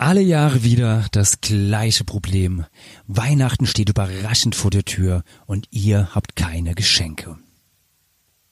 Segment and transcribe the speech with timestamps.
[0.00, 2.64] Alle Jahre wieder das gleiche Problem.
[3.06, 7.36] Weihnachten steht überraschend vor der Tür und ihr habt keine Geschenke.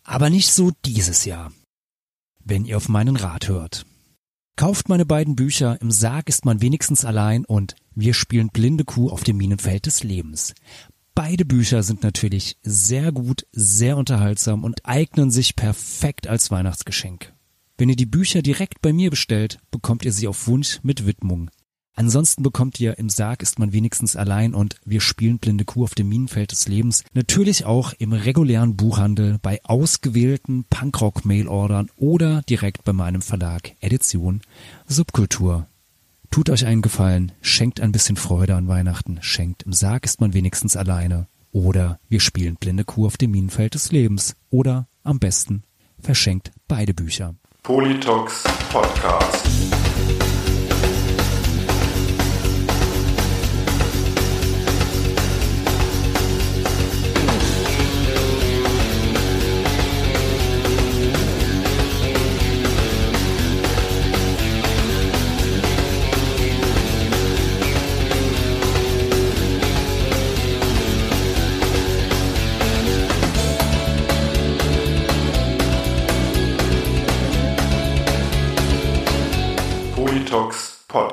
[0.05, 1.51] Aber nicht so dieses Jahr.
[2.45, 3.87] Wenn ihr auf meinen Rat hört.
[4.57, 9.09] Kauft meine beiden Bücher Im Sarg ist man wenigstens allein und Wir spielen blinde Kuh
[9.09, 10.55] auf dem Minenfeld des Lebens.
[11.15, 17.33] Beide Bücher sind natürlich sehr gut, sehr unterhaltsam und eignen sich perfekt als Weihnachtsgeschenk.
[17.81, 21.49] Wenn ihr die Bücher direkt bei mir bestellt, bekommt ihr sie auf Wunsch mit Widmung.
[21.95, 25.95] Ansonsten bekommt ihr im Sarg ist man wenigstens allein und wir spielen blinde Kuh auf
[25.95, 32.93] dem Minenfeld des Lebens natürlich auch im regulären Buchhandel bei ausgewählten Punkrock-Mailordern oder direkt bei
[32.93, 34.41] meinem Verlag Edition
[34.89, 35.69] Subkultur.
[36.31, 40.35] Tut euch einen Gefallen, schenkt ein bisschen Freude an Weihnachten, schenkt im Sarg ist man
[40.35, 45.63] wenigstens alleine oder wir spielen blinde Kuh auf dem Minenfeld des Lebens oder am besten
[46.01, 47.35] verschenkt beide Bücher.
[47.63, 50.28] Politox Podcast.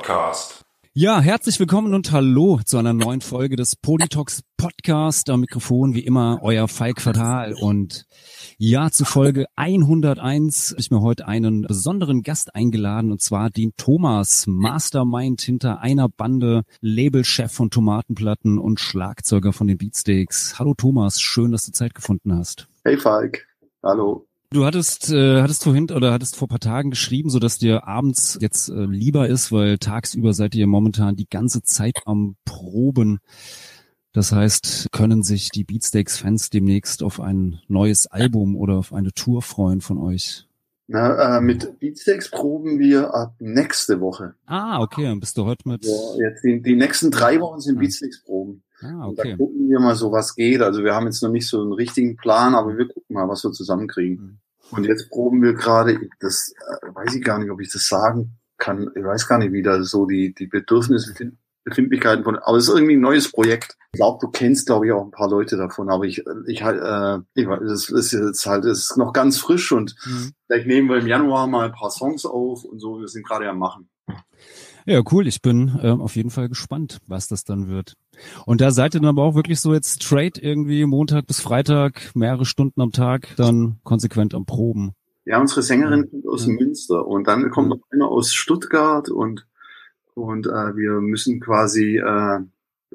[0.05, 0.61] Podcast.
[0.93, 5.31] Ja, herzlich willkommen und hallo zu einer neuen Folge des Politox Podcast.
[5.31, 8.05] Am Mikrofon wie immer euer Falk Fatal und
[8.59, 13.73] ja, zu Folge 101 habe ich mir heute einen besonderen Gast eingeladen und zwar den
[13.77, 20.59] Thomas, Mastermind hinter einer Bande, Labelchef von Tomatenplatten und Schlagzeuger von den Beatsteaks.
[20.59, 22.67] Hallo Thomas, schön, dass du Zeit gefunden hast.
[22.83, 23.47] Hey Falk,
[23.81, 24.27] hallo.
[24.55, 28.37] Du hattest, äh, hattest vorhin oder hattest vor paar Tagen geschrieben, so dass dir abends
[28.39, 33.19] jetzt äh, lieber ist, weil tagsüber seid ihr momentan die ganze Zeit am Proben.
[34.13, 39.41] Das heißt, können sich die Beatsteaks-Fans demnächst auf ein neues Album oder auf eine Tour
[39.41, 40.47] freuen von euch?
[40.87, 44.35] Na, äh, mit Beatsteaks proben wir ab nächste Woche.
[44.45, 45.83] Ah, okay, dann bist du heute mit.
[45.83, 48.63] Ja, jetzt die, die nächsten drei Wochen sind Beatsteaks proben.
[48.79, 49.35] Ah, Und da okay.
[49.35, 50.61] gucken wir mal so, was geht.
[50.61, 53.43] Also wir haben jetzt noch nicht so einen richtigen Plan, aber wir gucken mal, was
[53.43, 54.39] wir zusammenkriegen.
[54.71, 58.37] Und jetzt proben wir gerade, das äh, weiß ich gar nicht, ob ich das sagen
[58.57, 58.89] kann.
[58.95, 61.13] Ich weiß gar nicht, wie da so die, die Bedürfnisse,
[61.63, 63.75] Befindlichkeiten von, aber es ist irgendwie ein neues Projekt.
[63.93, 66.79] Ich glaube, du kennst, glaube ich, auch ein paar Leute davon, aber ich, ich halt,
[66.79, 70.33] äh, ich weiß, das ist jetzt halt, es ist noch ganz frisch und Mhm.
[70.45, 72.99] vielleicht nehmen wir im Januar mal ein paar Songs auf und so.
[72.99, 73.89] Wir sind gerade am Machen.
[74.85, 75.27] Ja, cool.
[75.27, 77.93] Ich bin ähm, auf jeden Fall gespannt, was das dann wird.
[78.45, 82.11] Und da seid ihr dann aber auch wirklich so jetzt straight irgendwie Montag bis Freitag,
[82.15, 84.93] mehrere Stunden am Tag, dann konsequent am Proben.
[85.25, 86.53] Ja, unsere Sängerin kommt aus Ja.
[86.53, 89.47] Münster und dann kommt noch einer aus Stuttgart und
[90.13, 92.39] und äh, wir müssen quasi, äh,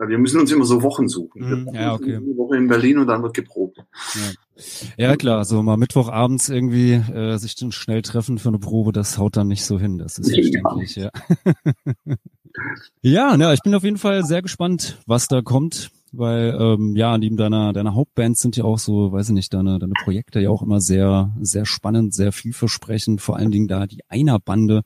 [0.08, 1.42] wir müssen uns immer so Wochen suchen.
[1.42, 2.16] Mhm, Wir ja, sind okay.
[2.16, 3.78] Eine Woche in Berlin und dann wird geprobt.
[4.96, 9.18] Ja klar, so mal Mittwochabends irgendwie äh, sich dann schnell treffen für eine Probe, das
[9.18, 9.98] haut dann nicht so hin.
[9.98, 10.42] Das ist Ja.
[10.42, 11.10] verständlich, ja.
[13.02, 17.16] ja, na, ich bin auf jeden Fall sehr gespannt, was da kommt, weil ähm, ja,
[17.16, 20.50] neben deiner deiner Hauptband sind ja auch so, weiß ich nicht, deine deine Projekte ja
[20.50, 23.20] auch immer sehr sehr spannend, sehr vielversprechend.
[23.20, 24.82] Vor allen Dingen da die Einer-Bande.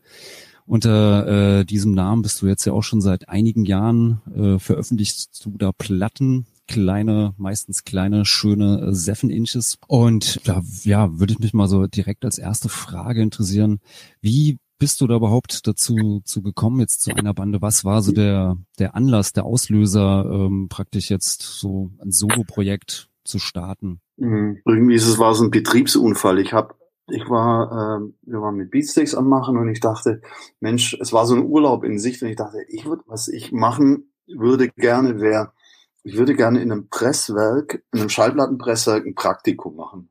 [0.67, 5.45] Unter äh, diesem Namen bist du jetzt ja auch schon seit einigen Jahren äh, veröffentlichst
[5.45, 9.79] du da Platten, kleine, meistens kleine, schöne äh, Seven Inches.
[9.87, 13.81] Und da ja, würde ich mich mal so direkt als erste Frage interessieren,
[14.23, 17.63] wie bist du da überhaupt dazu zu gekommen jetzt zu einer Bande?
[17.63, 23.39] Was war so der der Anlass, der Auslöser, ähm, praktisch jetzt so ein Solo-Projekt zu
[23.39, 24.01] starten?
[24.17, 24.59] Mhm.
[24.67, 26.39] Irgendwie ist es war so ein Betriebsunfall.
[26.39, 26.75] Ich habe
[27.09, 30.23] ich war, äh, wir waren mit Beatsteaks am machen und ich dachte,
[30.61, 33.53] Mensch, es war so ein Urlaub in Sicht und ich dachte, ich würde, was ich
[33.53, 35.53] machen würde gerne wäre,
[36.03, 40.11] ich würde gerne in einem Presswerk, in einem Schallplattenpresswerk ein Praktikum machen,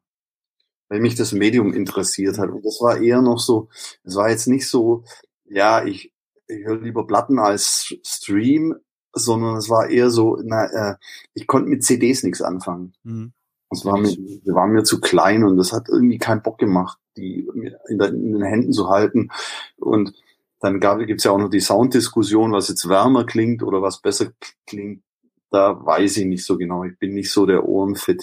[0.89, 2.49] weil mich das Medium interessiert hat.
[2.49, 3.69] Und das war eher noch so,
[4.03, 5.03] es war jetzt nicht so,
[5.45, 6.13] ja, ich,
[6.47, 8.75] ich höre lieber Platten als Stream,
[9.13, 10.95] sondern es war eher so, na, äh,
[11.33, 12.93] ich konnte mit CDs nichts anfangen.
[13.03, 13.33] Mhm.
[13.73, 16.99] Das war mir, wir waren mir zu klein und das hat irgendwie keinen Bock gemacht,
[17.17, 17.47] die
[17.89, 19.29] in, den Händen zu halten.
[19.77, 20.13] Und
[20.59, 24.31] dann gab, gibt's ja auch noch die Sounddiskussion, was jetzt wärmer klingt oder was besser
[24.67, 25.03] klingt.
[25.49, 26.83] Da weiß ich nicht so genau.
[26.83, 27.63] Ich bin nicht so der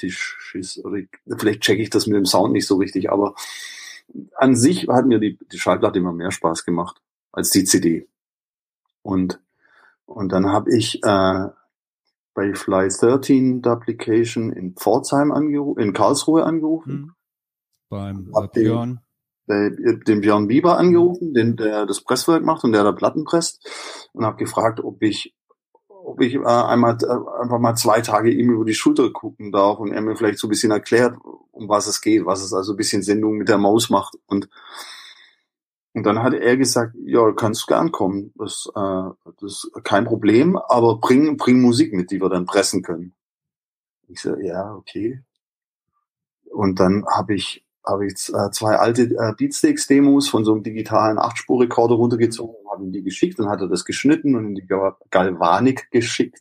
[0.02, 0.18] ich,
[1.36, 3.34] vielleicht checke ich das mit dem Sound nicht so richtig, aber
[4.36, 7.00] an sich hat mir die, die Schallplatte immer mehr Spaß gemacht
[7.32, 8.08] als die CD.
[9.02, 9.40] Und,
[10.06, 11.48] und dann habe ich äh,
[12.34, 16.92] bei Fly 13 Duplication in Pforzheim angerufen, in Karlsruhe angerufen.
[16.92, 17.12] Mhm.
[17.88, 19.00] Beim äh, Hab den- Björn.
[19.48, 24.24] den Björn Bieber angerufen, den, der das Presswerk macht und der da Platten presst und
[24.24, 25.34] habe gefragt, ob ich
[25.88, 29.78] ob ich äh, einmal äh, einfach mal zwei Tage ihm über die Schulter gucken darf
[29.78, 31.16] und er mir vielleicht so ein bisschen erklärt,
[31.52, 34.48] um was es geht, was es also ein bisschen Sendung mit der Maus macht und
[35.92, 39.10] und dann hat er gesagt, ja, kannst gern kommen, das, äh,
[39.40, 43.14] das ist kein Problem, aber bring, bring Musik mit, die wir dann pressen können.
[44.08, 45.22] Ich so, ja, okay.
[46.52, 51.18] Und dann habe ich habe ich äh, zwei alte äh, Beatsteaks-Demos von so einem digitalen
[51.18, 54.66] Achtspur-Rekorder runtergezogen, habe ihm die geschickt und hat er das geschnitten und in die
[55.10, 56.40] Galvanik geschickt,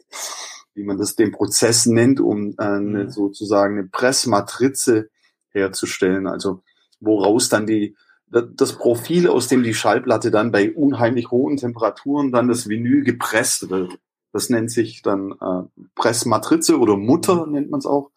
[0.74, 3.10] wie man das den Prozess nennt, um äh, eine, mhm.
[3.10, 5.10] sozusagen eine Pressmatrize
[5.50, 6.62] herzustellen, also
[7.00, 7.96] woraus dann die
[8.32, 13.70] das Profil, aus dem die Schallplatte dann bei unheimlich hohen Temperaturen dann das Vinyl gepresst
[13.70, 13.98] wird.
[14.32, 17.54] Das nennt sich dann äh, Pressmatrize oder Mutter mhm.
[17.54, 18.12] nennt man es auch.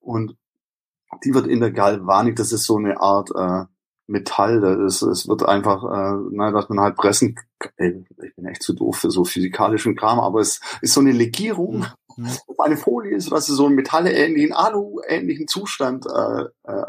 [0.00, 0.36] Und
[1.24, 3.64] die wird in der Galvanik, das ist so eine Art äh,
[4.06, 7.36] Metall, das ist, es wird einfach, äh, na, dass man halt pressen,
[7.76, 11.12] ey, ich bin echt zu doof für so physikalischen Kram, aber es ist so eine
[11.12, 11.86] Legierung
[12.16, 12.28] mhm.
[12.46, 16.84] auf eine Folie ist, was so einen metallähnlichen, Alu-ähnlichen Zustand äh, äh,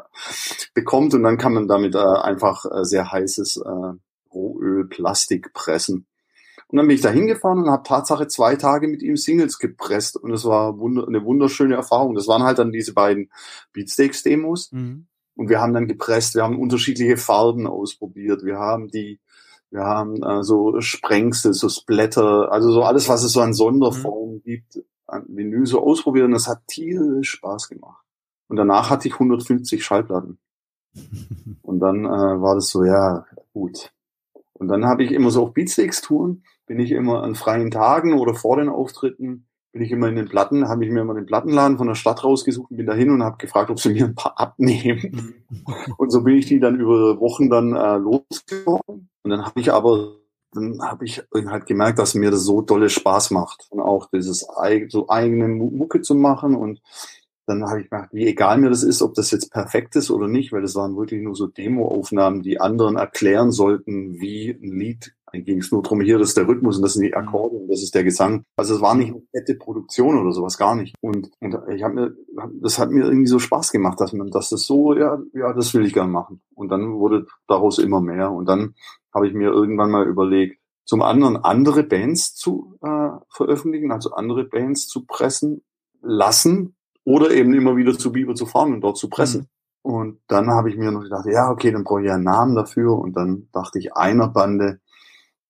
[0.74, 6.08] bekommt und dann kann man damit äh, einfach äh, sehr heißes äh, Rohöl, Plastik pressen.
[6.68, 10.18] Und dann bin ich da hingefahren und habe Tatsache zwei Tage mit ihm Singles gepresst.
[10.18, 12.16] Und es war wunder eine wunderschöne Erfahrung.
[12.16, 13.30] Das waren halt dann diese beiden
[13.74, 14.72] Beatsteaks-Demos.
[14.72, 15.06] Mhm.
[15.36, 19.20] Und wir haben dann gepresst, wir haben unterschiedliche Farben ausprobiert, wir haben die,
[19.70, 24.36] wir haben äh, so Sprengsel, so Splatter, also so alles, was es so an Sonderformen
[24.36, 24.44] mhm.
[24.44, 28.04] gibt, an Vinyl so ausprobiert und das hat tierisch Spaß gemacht.
[28.48, 30.38] Und danach hatte ich 150 Schallplatten.
[31.62, 33.92] und dann äh, war das so, ja, gut.
[34.54, 38.34] Und dann habe ich immer so auf Beatsteaks-Touren bin ich immer an freien Tagen oder
[38.34, 41.78] vor den Auftritten, bin ich immer in den Platten, habe ich mir immer den Plattenladen
[41.78, 44.40] von der Stadt rausgesucht und bin dahin und habe gefragt, ob sie mir ein paar
[44.40, 45.36] abnehmen.
[45.98, 49.10] und so bin ich die dann über Wochen dann äh, losgeworden.
[49.24, 50.18] Und dann habe ich aber
[50.56, 53.68] dann habe ich halt gemerkt, dass mir das so dolle Spaß macht.
[53.70, 54.48] Und auch dieses
[54.90, 56.56] so eigene Mucke zu machen.
[56.56, 56.82] Und
[57.46, 60.28] dann habe ich gemerkt, wie egal mir das ist, ob das jetzt perfekt ist oder
[60.28, 65.14] nicht, weil das waren wirklich nur so Demo-Aufnahmen, die anderen erklären sollten, wie ein Lied
[65.44, 67.68] ging es nur darum, hier das ist der Rhythmus und das sind die Akkorde und
[67.68, 68.44] das ist der Gesang.
[68.56, 70.96] Also es war nicht eine fette Produktion oder sowas, gar nicht.
[71.02, 72.16] Und, und ich habe mir,
[72.62, 75.74] das hat mir irgendwie so Spaß gemacht, dass man, dass das so, ja, ja, das
[75.74, 76.42] will ich gern machen.
[76.54, 78.32] Und dann wurde daraus immer mehr.
[78.32, 78.76] Und dann
[79.14, 84.44] habe ich mir irgendwann mal überlegt, zum anderen andere Bands zu äh, veröffentlichen, also andere
[84.44, 85.64] Bands zu pressen
[86.02, 89.42] lassen oder eben immer wieder zu Biber zu fahren und dort zu pressen.
[89.42, 89.48] Mhm.
[89.86, 92.98] Und dann habe ich mir noch gedacht, ja, okay, dann brauche ich einen Namen dafür.
[92.98, 94.80] Und dann dachte ich einer Bande,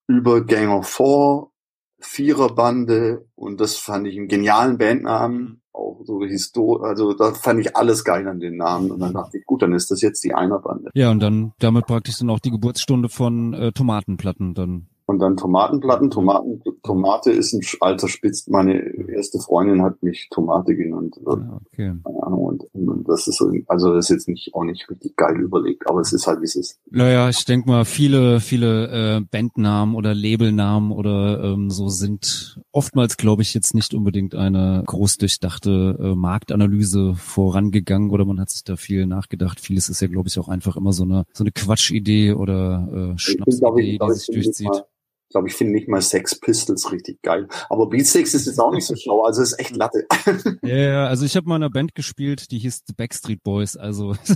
[0.08, 1.52] über Gang of Four,
[2.00, 7.76] Viererbande und das fand ich einen genialen Bandnamen, auch so Histor also da fand ich
[7.76, 10.34] alles geil an den Namen und dann dachte ich, gut, dann ist das jetzt die
[10.34, 10.92] Einerbande.
[10.94, 15.38] Ja, und dann damit praktisch dann auch die Geburtsstunde von äh, Tomatenplatten dann und dann
[15.38, 16.10] Tomatenplatten.
[16.10, 18.48] Tomaten, Tomate ist ein alter Spitz.
[18.48, 18.80] Meine
[19.10, 21.16] erste Freundin hat mich Tomate genannt.
[21.26, 21.94] Ah, okay.
[22.04, 25.88] Und, und, das ist so, also das ist jetzt nicht auch nicht richtig geil überlegt,
[25.88, 26.80] aber es ist halt wie es ist.
[26.90, 33.18] Naja, ich denke mal, viele, viele äh, Bandnamen oder Labelnamen oder ähm, so sind oftmals,
[33.18, 38.64] glaube ich, jetzt nicht unbedingt eine groß durchdachte äh, Marktanalyse vorangegangen oder man hat sich
[38.64, 39.60] da viel nachgedacht.
[39.60, 43.18] Vieles ist ja, glaube ich, auch einfach immer so eine so eine Quatschidee oder äh,
[43.18, 44.84] Schnapsidee, die sich durchzieht
[45.36, 47.50] glaube, ich finde nicht mal Sex Pistols richtig geil.
[47.70, 50.08] Aber Beatsteaks ist jetzt auch nicht so schlau, also ist echt Latte.
[50.62, 53.76] Ja, yeah, also ich habe mal in einer Band gespielt, die hieß The Backstreet Boys.
[53.76, 54.16] Also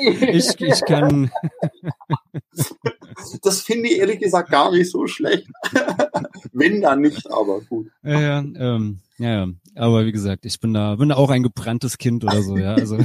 [0.00, 1.30] ich, ich, ich kann.
[3.42, 5.46] Das finde ich ehrlich gesagt gar nicht so schlecht.
[6.52, 7.86] Wenn dann nicht, aber gut.
[8.02, 9.46] Ja, ja, ähm, ja.
[9.76, 12.74] Aber wie gesagt, ich bin da, bin da auch ein gebranntes Kind oder so, ja.
[12.74, 12.98] Also.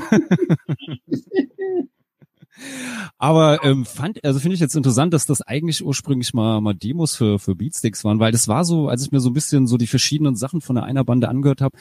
[3.17, 7.15] Aber ähm, fand, also finde ich jetzt interessant, dass das eigentlich ursprünglich mal, mal Demos
[7.15, 9.77] für, für Beatsticks waren, weil das war so, als ich mir so ein bisschen so
[9.77, 11.77] die verschiedenen Sachen von der einer Bande angehört habe,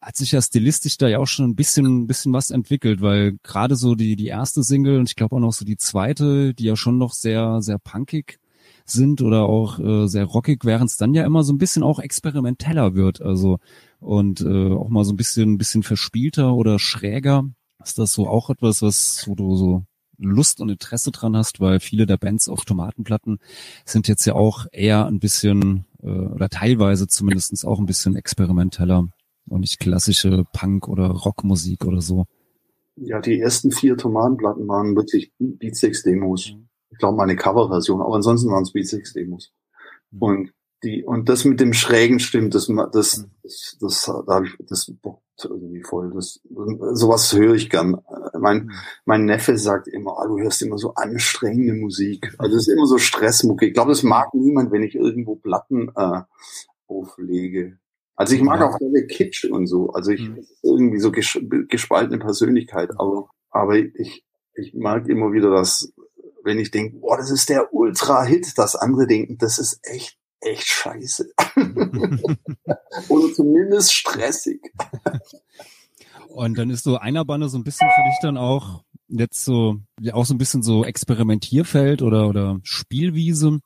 [0.00, 3.38] hat sich ja stilistisch da ja auch schon ein bisschen, ein bisschen was entwickelt, weil
[3.42, 6.64] gerade so die, die erste Single und ich glaube auch noch so die zweite, die
[6.64, 8.38] ja schon noch sehr, sehr punkig
[8.84, 11.98] sind oder auch äh, sehr rockig, während es dann ja immer so ein bisschen auch
[11.98, 13.58] experimenteller wird, also
[13.98, 17.44] und äh, auch mal so ein bisschen, ein bisschen verspielter oder schräger.
[17.82, 19.84] Ist das so auch etwas, was, wo du so
[20.18, 23.38] Lust und Interesse dran hast, weil viele der Bands auf Tomatenplatten
[23.84, 29.08] sind jetzt ja auch eher ein bisschen äh, oder teilweise zumindestens auch ein bisschen experimenteller
[29.48, 32.26] und nicht klassische Punk- oder Rockmusik oder so.
[32.96, 36.52] Ja, die ersten vier Tomatenplatten waren wirklich Beatsex-Demos.
[36.52, 36.68] Mhm.
[36.90, 39.52] Ich glaube, meine Coverversion, aber ansonsten waren es Beatsex-Demos.
[40.12, 40.22] Mhm.
[40.22, 40.52] Und
[40.84, 45.22] die, und das mit dem Schrägen stimmt, das, das, das, das, da ich, das bockt
[45.42, 46.12] irgendwie voll.
[46.14, 46.40] Das,
[46.92, 47.96] sowas höre ich gern.
[48.44, 48.70] Mein,
[49.04, 52.32] mein Neffe sagt immer, ah, du hörst immer so anstrengende Musik.
[52.38, 53.66] Also es ist immer so Stressmucke.
[53.66, 56.20] Ich glaube, das mag niemand, wenn ich irgendwo Platten äh,
[56.86, 57.78] auflege.
[58.16, 58.68] Also ich mag Ja.
[58.68, 59.90] auch gerne Kitsch und so.
[59.90, 60.46] Also ich Mhm.
[60.62, 61.36] irgendwie so ges
[61.68, 62.90] gespaltene Persönlichkeit.
[62.98, 64.24] Aber, aber ich,
[64.54, 65.92] ich mag immer wieder das,
[66.44, 70.66] wenn ich denke, boah, das ist der Ultra-Hit, dass andere denken, das ist echt, echt
[70.68, 71.32] scheiße.
[73.08, 74.60] Oder zumindest stressig.
[76.34, 80.14] Und dann ist so Einerbande so ein bisschen für dich dann auch jetzt so, ja
[80.14, 83.60] auch so ein bisschen so Experimentierfeld oder, oder Spielwiese,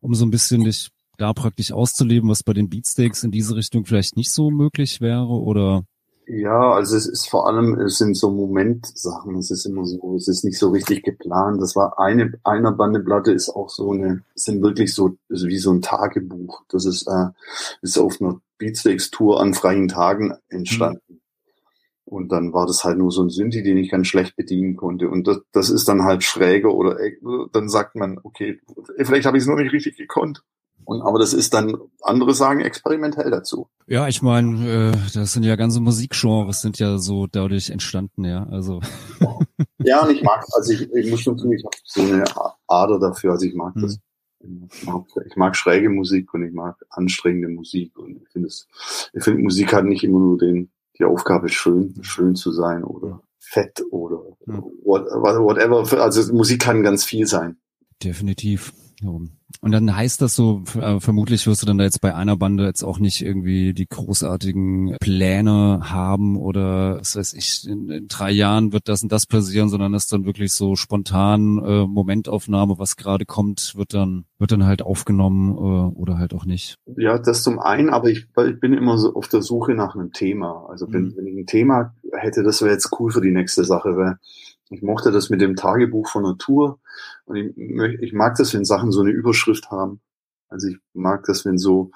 [0.00, 3.86] um so ein bisschen dich da praktisch auszuleben, was bei den Beatsteaks in diese Richtung
[3.86, 5.84] vielleicht nicht so möglich wäre oder
[6.26, 9.36] Ja, also es ist vor allem, es sind so Momentsachen.
[9.36, 11.62] Es ist immer so, es ist nicht so richtig geplant.
[11.62, 15.72] Das war eine, einer Bandeplatte ist auch so eine, sind wirklich so, ist wie so
[15.72, 16.64] ein Tagebuch.
[16.68, 17.28] Das ist, äh,
[17.80, 21.22] ist auf einer Beatsteaks-Tour an freien Tagen entstanden.
[22.14, 25.08] Und dann war das halt nur so ein Synthi, den ich ganz schlecht bedienen konnte.
[25.08, 27.16] Und das, das ist dann halt schräger oder äh,
[27.52, 28.60] dann sagt man, okay,
[29.02, 30.44] vielleicht habe ich es nur nicht richtig gekonnt.
[30.84, 33.68] Und aber das ist dann, andere sagen experimentell dazu.
[33.88, 38.46] Ja, ich meine, äh, das sind ja ganze Musikgenres sind ja so dadurch entstanden, ja.
[38.48, 38.80] Also
[39.78, 42.24] Ja, und ich mag, also ich, ich muss schon sagen, ich habe so eine
[42.68, 43.98] Ader dafür, also ich mag das.
[44.40, 48.68] Ich mag, ich mag schräge Musik und ich mag anstrengende Musik und ich finde es,
[49.12, 53.20] ich finde Musik hat nicht immer nur den, die Aufgabe schön, schön zu sein oder
[53.40, 56.02] fett oder whatever.
[56.02, 57.56] Also Musik kann ganz viel sein.
[58.02, 58.72] definitiv.
[59.60, 62.64] Und dann heißt das so, äh, vermutlich wirst du dann da jetzt bei einer Bande
[62.64, 68.30] jetzt auch nicht irgendwie die großartigen Pläne haben oder was weiß ich, in, in drei
[68.30, 72.96] Jahren wird das und das passieren, sondern das dann wirklich so spontan äh, Momentaufnahme, was
[72.96, 76.76] gerade kommt, wird dann, wird dann halt aufgenommen äh, oder halt auch nicht.
[76.96, 80.12] Ja, das zum einen, aber ich, ich bin immer so auf der Suche nach einem
[80.12, 80.66] Thema.
[80.68, 81.14] Also wenn, Mhm.
[81.16, 84.18] wenn ich ein Thema hätte, das wäre jetzt cool für die nächste Sache, weil
[84.70, 86.80] ich mochte das mit dem Tagebuch von Natur
[87.26, 87.56] und ich,
[88.00, 90.00] ich mag das, wenn Sachen so eine Überschrift haben.
[90.48, 91.90] Also ich mag das, wenn so,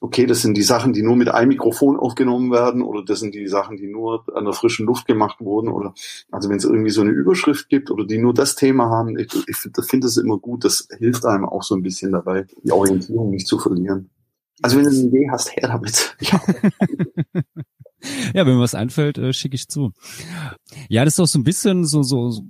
[0.00, 3.34] okay, das sind die Sachen, die nur mit einem Mikrofon aufgenommen werden oder das sind
[3.34, 5.92] die Sachen, die nur an der frischen Luft gemacht wurden oder
[6.30, 9.28] also wenn es irgendwie so eine Überschrift gibt oder die nur das Thema haben, ich,
[9.46, 12.72] ich finde find das immer gut, das hilft einem auch so ein bisschen dabei, die
[12.72, 14.08] Orientierung nicht zu verlieren.
[14.62, 16.16] Also wenn du eine Idee hast, her damit.
[16.20, 16.40] Ja.
[18.32, 19.92] Ja, wenn mir was einfällt, äh, schicke ich zu.
[20.88, 22.44] Ja, das ist auch so ein bisschen so, so, so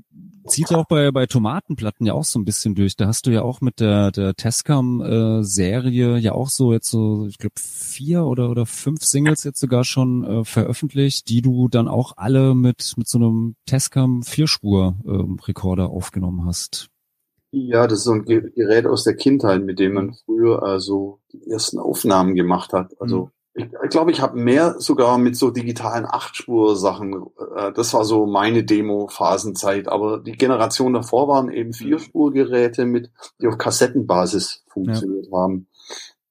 [0.49, 2.97] zieht auch bei, bei Tomatenplatten ja auch so ein bisschen durch.
[2.97, 7.38] Da hast du ja auch mit der, der Tascam-Serie ja auch so jetzt so, ich
[7.38, 12.15] glaube, vier oder, oder fünf Singles jetzt sogar schon äh, veröffentlicht, die du dann auch
[12.17, 16.88] alle mit, mit so einem Tascam Vierspur-Rekorder aufgenommen hast.
[17.50, 21.21] Ja, das ist so ein Ge- Gerät aus der Kindheit, mit dem man früher also
[21.33, 22.95] die ersten Aufnahmen gemacht hat.
[23.00, 27.26] Also ich, ich glaube, ich habe mehr sogar mit so digitalen Achtspur-Sachen.
[27.57, 29.88] Äh, das war so meine Demo-Phasenzeit.
[29.88, 35.67] Aber die Generation davor waren eben Vierspurgeräte mit, die auf Kassettenbasis funktioniert haben.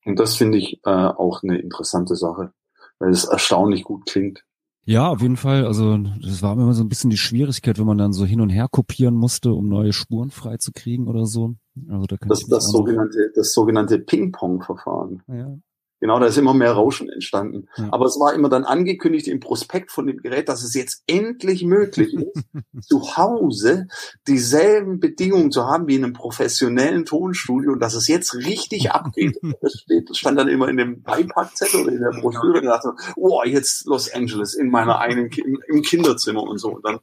[0.05, 2.53] Und das finde ich äh, auch eine interessante Sache,
[2.99, 4.45] weil es erstaunlich gut klingt.
[4.87, 5.65] Ja, auf jeden Fall.
[5.65, 8.49] Also das war immer so ein bisschen die Schwierigkeit, wenn man dann so hin und
[8.49, 11.55] her kopieren musste, um neue Spuren freizukriegen oder so.
[11.89, 15.23] Also da kann Das, das sogenannte, das sogenannte Ping-Pong-Verfahren.
[15.27, 15.57] ja.
[15.99, 17.67] Genau, da ist immer mehr Rauschen entstanden.
[17.75, 17.87] Ja.
[17.91, 21.63] Aber es war immer dann angekündigt im Prospekt von dem Gerät, dass es jetzt endlich
[21.63, 22.43] möglich ist,
[22.87, 23.87] zu Hause
[24.27, 29.39] dieselben Bedingungen zu haben wie in einem professionellen Tonstudio und dass es jetzt richtig abgeht.
[29.59, 32.69] Das, steht, das stand dann immer in dem Beipackzettel oder in der Broschüre und ich
[32.69, 36.75] dachte, oh, jetzt Los Angeles in meiner einen, im, im Kinderzimmer und so.
[36.75, 36.99] Und dann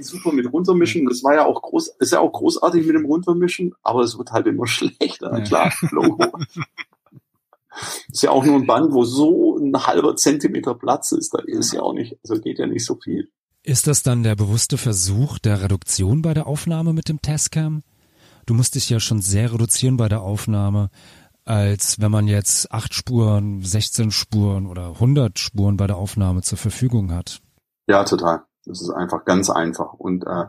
[0.00, 1.06] super mit runtermischen.
[1.06, 4.32] Das war ja auch groß, ist ja auch großartig mit dem runtermischen, aber es wird
[4.32, 5.40] halt immer schlechter.
[5.42, 6.24] Klar, Logo.
[8.10, 11.34] Ist ja auch nur ein Band, wo so ein halber Zentimeter Platz ist.
[11.34, 13.30] Da ist ja auch nicht, also geht ja nicht so viel.
[13.62, 17.82] Ist das dann der bewusste Versuch der Reduktion bei der Aufnahme mit dem Tascam?
[18.46, 20.88] Du musst dich ja schon sehr reduzieren bei der Aufnahme,
[21.44, 26.58] als wenn man jetzt acht Spuren, 16 Spuren oder 100 Spuren bei der Aufnahme zur
[26.58, 27.40] Verfügung hat.
[27.88, 28.42] Ja, total.
[28.68, 29.94] Das ist einfach ganz einfach.
[29.94, 30.46] Und, äh,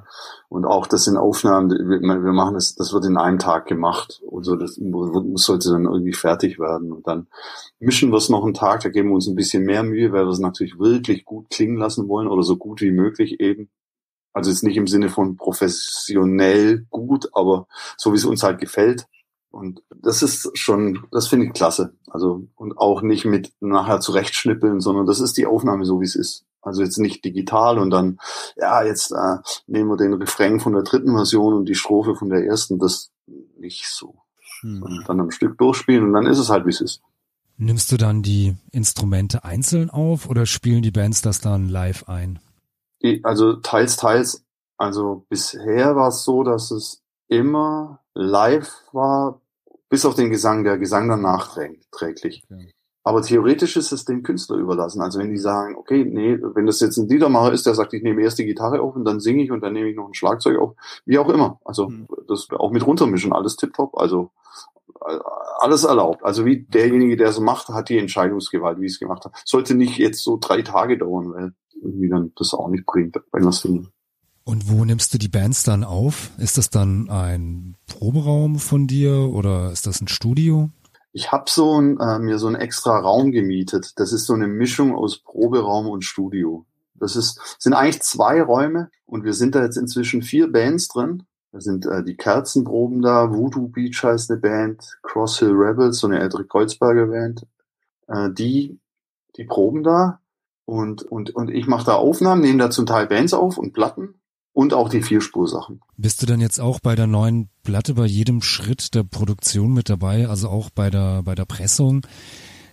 [0.49, 4.21] und auch das sind Aufnahmen, wir, wir machen das, das wird in einem Tag gemacht.
[4.31, 6.91] Also das wird- sollte dann irgendwie fertig werden.
[6.91, 7.27] Und dann
[7.79, 10.25] mischen wir es noch einen Tag, da geben wir uns ein bisschen mehr Mühe, weil
[10.25, 13.69] wir es natürlich wirklich gut klingen lassen wollen oder so gut wie möglich eben.
[14.33, 19.07] Also jetzt nicht im Sinne von professionell gut, aber so wie es uns halt gefällt.
[19.51, 21.93] Und das ist schon, das finde ich klasse.
[22.07, 26.15] Also, und auch nicht mit nachher zurechtschnippeln, sondern das ist die Aufnahme so, wie es
[26.15, 26.45] ist.
[26.61, 28.19] Also jetzt nicht digital und dann,
[28.57, 29.37] ja, jetzt äh,
[29.67, 33.11] nehmen wir den Refrain von der dritten Version und die Strophe von der ersten, das
[33.57, 34.15] nicht so.
[34.61, 34.83] Hm.
[34.83, 37.01] Und dann am Stück durchspielen und dann ist es halt, wie es ist.
[37.57, 42.39] Nimmst du dann die Instrumente einzeln auf oder spielen die Bands das dann live ein?
[43.23, 44.45] also teils, teils.
[44.77, 49.41] Also bisher war es so, dass es immer live war,
[49.89, 52.43] bis auf den Gesang, der Gesang dann nachträglich.
[52.49, 52.73] Okay.
[53.03, 55.01] Aber theoretisch ist es dem Künstler überlassen.
[55.01, 58.03] Also wenn die sagen, okay, nee, wenn das jetzt ein Liedermacher ist, der sagt, ich
[58.03, 60.13] nehme erst die Gitarre auf und dann singe ich und dann nehme ich noch ein
[60.13, 60.75] Schlagzeug auf,
[61.05, 61.59] wie auch immer.
[61.63, 62.07] Also mhm.
[62.27, 63.97] das auch mit runtermischen, alles tipptopp.
[63.97, 64.31] Also
[65.59, 66.23] alles erlaubt.
[66.23, 69.33] Also wie derjenige, der es macht, hat die Entscheidungsgewalt, wie es gemacht hat.
[69.45, 73.43] Sollte nicht jetzt so drei Tage dauern, weil irgendwie dann das auch nicht bringt, wenn
[73.43, 73.89] wir finden.
[74.43, 76.31] Und wo nimmst du die Bands dann auf?
[76.37, 80.69] Ist das dann ein Proberaum von dir oder ist das ein Studio?
[81.11, 83.93] Ich habe so ein, äh, mir so einen extra Raum gemietet.
[83.97, 86.65] Das ist so eine Mischung aus Proberaum und Studio.
[86.93, 91.23] Das ist, sind eigentlich zwei Räume und wir sind da jetzt inzwischen vier Bands drin.
[91.51, 96.07] Da sind äh, die Kerzenproben da, Voodoo Beach heißt eine Band, Cross Hill Rebels, so
[96.07, 97.47] eine ältere Kreuzberger Band.
[98.07, 98.79] Äh, die,
[99.35, 100.19] die proben da
[100.65, 104.19] und, und, und ich mache da Aufnahmen, nehme da zum Teil Bands auf und Platten
[104.59, 105.79] und auch die Vierspursachen.
[105.95, 109.89] Bist du dann jetzt auch bei der neuen Platte bei jedem Schritt der Produktion mit
[109.89, 112.05] dabei, also auch bei der, bei der Pressung?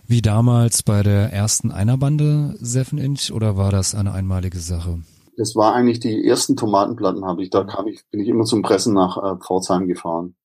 [0.05, 4.99] Wie damals bei der ersten Einerbande Seven Inch oder war das eine einmalige Sache?
[5.37, 8.63] Das war eigentlich die ersten Tomatenplatten habe ich, da kam ich, bin ich immer zum
[8.63, 10.35] Pressen nach äh, Pforzheim gefahren.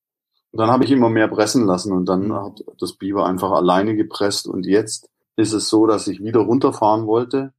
[0.53, 2.35] Und dann habe ich immer mehr pressen lassen und dann mhm.
[2.35, 7.09] hat das Biber einfach alleine gepresst und jetzt ist es so, dass ich wieder runterfahren
[7.09, 7.53] wollte.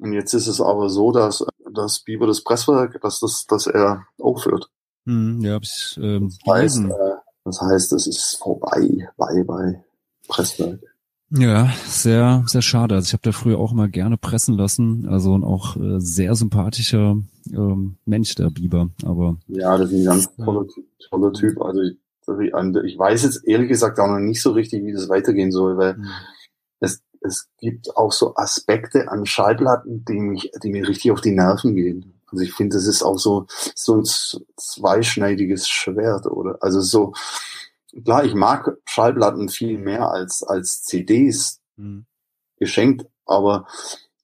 [0.00, 4.06] Und jetzt ist es aber so, dass das Biber das Presswerk, dass das, dass er
[4.18, 4.70] aufhört.
[5.06, 9.84] Hm, ja, hab ich ähm, das heißt, äh, das heißt, es ist vorbei bei bei
[10.28, 10.80] Presswerk.
[11.32, 12.96] Ja, sehr, sehr schade.
[12.96, 15.08] Also ich habe da früher auch immer gerne pressen lassen.
[15.08, 17.16] Also und auch äh, sehr sympathischer
[17.52, 18.90] ähm, Mensch, der Biber.
[19.04, 20.66] Aber ja, das ist ein ganz toller,
[21.08, 21.60] toller Typ.
[21.62, 21.96] Also ich,
[22.84, 25.94] ich weiß jetzt ehrlich gesagt auch noch nicht so richtig, wie das weitergehen soll, weil
[25.94, 26.06] mhm.
[27.20, 31.74] Es, gibt auch so Aspekte an Schallplatten, die mich, die mir richtig auf die Nerven
[31.74, 32.20] gehen.
[32.30, 36.58] Also ich finde, das ist auch so, so ein zweischneidiges Schwert, oder?
[36.60, 37.12] Also so,
[38.04, 42.06] klar, ich mag Schallplatten viel mehr als, als CDs mhm.
[42.58, 43.66] geschenkt, aber,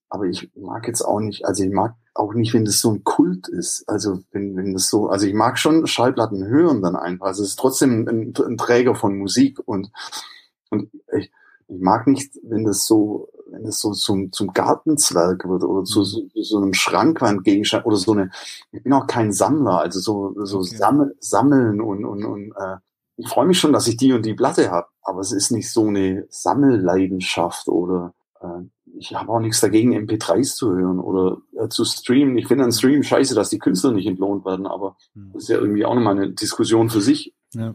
[0.09, 3.05] aber ich mag jetzt auch nicht, also ich mag auch nicht, wenn das so ein
[3.05, 3.85] Kult ist.
[3.89, 7.27] Also wenn, wenn das so, also ich mag schon Schallplatten hören dann einfach.
[7.27, 9.91] Also es ist trotzdem ein, ein Träger von Musik und,
[10.71, 11.31] und ich,
[11.69, 16.05] ich mag nicht, wenn das so, wenn das so zum, zum Gartenzwerg wird oder zu
[16.05, 18.31] so, so einem Schrankwandgegenstand oder so eine,
[18.73, 20.77] ich bin auch kein Sammler, also so, so okay.
[20.77, 22.77] sammel, sammeln und, und, und äh,
[23.17, 25.71] ich freue mich schon, dass ich die und die Platte habe, aber es ist nicht
[25.71, 28.63] so eine Sammelleidenschaft oder äh,
[28.99, 32.39] ich habe auch nichts dagegen, MP3s zu hören oder äh, zu streamen.
[32.39, 35.33] Ich finde an Stream scheiße, dass die Künstler nicht entlohnt werden, aber hm.
[35.33, 37.35] das ist ja irgendwie auch nochmal eine Diskussion für sich.
[37.53, 37.75] Ja.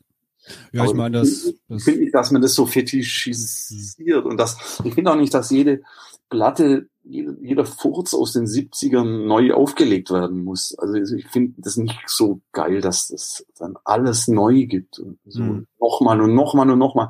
[0.71, 4.93] Ja, ich meine, das, das finde ich, dass man das so fetischisiert und das, ich
[4.93, 5.81] finde auch nicht, dass jede
[6.29, 10.77] Platte, jeder, jeder Furz aus den 70ern neu aufgelegt werden muss.
[10.77, 15.43] Also ich finde das nicht so geil, dass das dann alles neu gibt und so
[15.43, 15.67] mhm.
[15.79, 17.09] nochmal und nochmal und nochmal.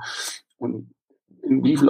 [0.58, 0.91] Und
[1.44, 1.89] in wie viel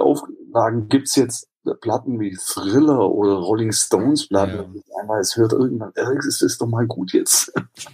[0.52, 1.48] Auflagen gibt's jetzt
[1.80, 4.74] Platten wie Thriller oder Rolling Stones Platten.
[4.74, 5.00] Ja.
[5.00, 7.52] Einfach, es hört irgendwann, es ist doch mal gut jetzt.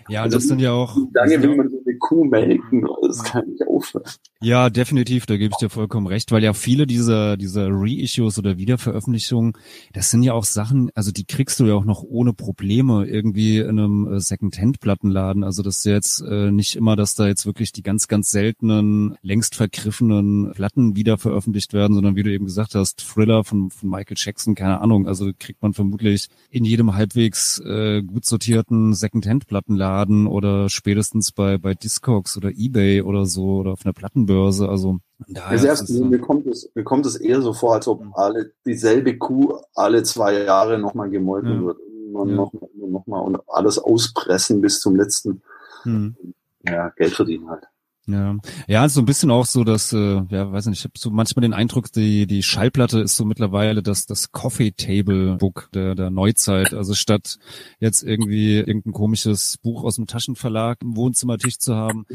[0.08, 0.96] Ja, also, das sind ja auch.
[1.12, 4.04] Lange will man so eine Kuh melken, das kann nicht aufhören.
[4.40, 8.56] Ja, definitiv, da gebe ich dir vollkommen recht, weil ja viele dieser, dieser Reissues oder
[8.56, 9.52] Wiederveröffentlichungen,
[9.92, 13.58] das sind ja auch Sachen, also die kriegst du ja auch noch ohne Probleme irgendwie
[13.58, 15.44] in einem äh, Second-Hand-Plattenladen.
[15.44, 19.18] Also das ist jetzt äh, nicht immer, dass da jetzt wirklich die ganz, ganz seltenen,
[19.22, 23.90] längst vergriffenen Platten wieder veröffentlicht werden, sondern wie du eben gesagt hast, Thriller von von,
[23.90, 25.06] Michael Jackson, keine Ahnung.
[25.06, 31.74] Also kriegt man vermutlich in jedem halbwegs äh, gut sortierten Second-Hand-Plattenladen oder spätestens bei, bei
[31.74, 34.68] Discogs oder Ebay oder so oder auf einer Plattenbörse.
[34.68, 38.02] Also daher erst, ist, mir, kommt es, mir kommt es eher so vor, als ob
[38.14, 41.66] alle dieselbe Kuh alle zwei Jahre nochmal gemolken ja.
[41.66, 41.78] wird.
[42.12, 42.36] Und ja.
[42.36, 45.42] nochmal noch mal und alles auspressen bis zum letzten.
[45.82, 46.16] Hm.
[46.62, 47.64] Ja, Geld verdienen halt.
[48.08, 51.10] Ja, ja, so ein bisschen auch so, dass, äh, ja, weiß nicht, ich habe so
[51.10, 55.94] manchmal den Eindruck, die die Schallplatte ist so mittlerweile das das Coffee Table Book der
[55.94, 56.72] der Neuzeit.
[56.72, 57.38] Also statt
[57.80, 62.06] jetzt irgendwie irgendein komisches Buch aus dem Taschenverlag im Wohnzimmertisch zu haben,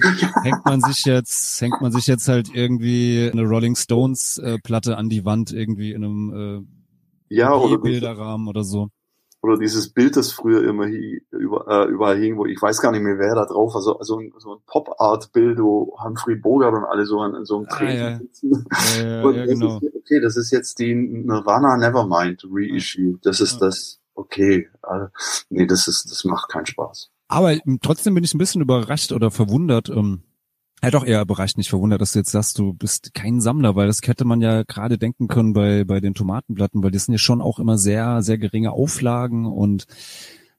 [0.42, 4.98] hängt man sich jetzt hängt man sich jetzt halt irgendwie eine Rolling Stones äh, Platte
[4.98, 6.66] an die Wand irgendwie in einem
[7.30, 8.90] äh, ja, oder Bilderrahmen oder so
[9.44, 13.02] oder dieses Bild, das früher immer über, äh, überall hing, wo ich weiß gar nicht
[13.02, 16.86] mehr, wer da drauf war, so, so ein, so ein Pop-Art-Bild, wo Humphrey Bogart und
[16.86, 18.18] alle so an, so einem ah, ja.
[18.18, 18.66] sitzen.
[18.98, 19.80] Ja, ja, ja, genau.
[19.80, 23.20] Ist, okay, das ist jetzt die Nirvana Nevermind Reissue.
[23.22, 24.70] Das ist das, okay.
[24.82, 25.08] Also,
[25.50, 27.12] nee, das ist, das macht keinen Spaß.
[27.28, 30.24] Aber trotzdem bin ich ein bisschen überrascht oder verwundert, ähm,
[30.84, 33.88] ja, doch eher überrascht, nicht verwundert, dass du jetzt sagst, du bist kein Sammler, weil
[33.88, 37.20] das hätte man ja gerade denken können bei, bei den Tomatenplatten, weil die sind ja
[37.20, 39.86] schon auch immer sehr, sehr geringe Auflagen und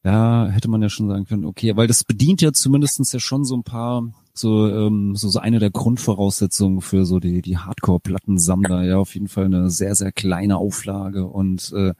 [0.02, 3.44] ja, hätte man ja schon sagen können, okay, weil das bedient ja zumindestens ja schon
[3.44, 8.82] so ein paar so, ähm, so, so eine der Grundvoraussetzungen für so die, die Hardcore-Plattensammler,
[8.82, 11.92] ja, auf jeden Fall eine sehr, sehr kleine Auflage und äh,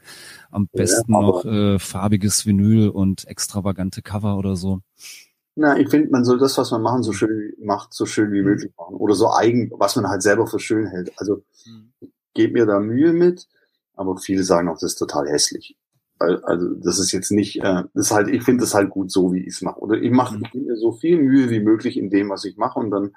[0.50, 4.80] am besten ja, noch äh, farbiges Vinyl und extravagante Cover oder so.
[5.56, 8.40] Na, ich finde, man soll das, was man machen, so schön macht, so schön wie
[8.40, 8.48] mhm.
[8.48, 8.96] möglich machen.
[8.96, 11.12] Oder so eigen, was man halt selber für schön hält.
[11.16, 11.92] Also mhm.
[12.34, 13.46] gebe mir da Mühe mit,
[13.94, 15.76] aber viele sagen auch, das ist total hässlich.
[16.18, 19.32] Also das ist jetzt nicht, äh, das ist halt, ich finde das halt gut so,
[19.32, 19.80] wie ich es mache.
[19.80, 20.64] Oder ich mache mhm.
[20.64, 23.12] mir so viel Mühe wie möglich in dem, was ich mache und dann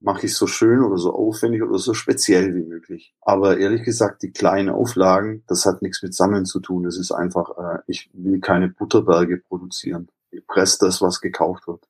[0.00, 3.14] mache ich es so schön oder so aufwendig oder so speziell wie möglich.
[3.20, 6.84] Aber ehrlich gesagt, die kleinen Auflagen, das hat nichts mit Sammeln zu tun.
[6.84, 10.08] Das ist einfach, äh, ich will keine Butterberge produzieren.
[10.30, 11.86] Ich presse das, was gekauft wird.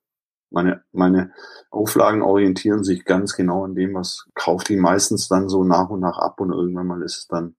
[0.51, 1.33] Meine, meine
[1.71, 6.01] Auflagen orientieren sich ganz genau an dem, was kauft die meistens dann so nach und
[6.01, 7.55] nach ab und irgendwann mal ist es dann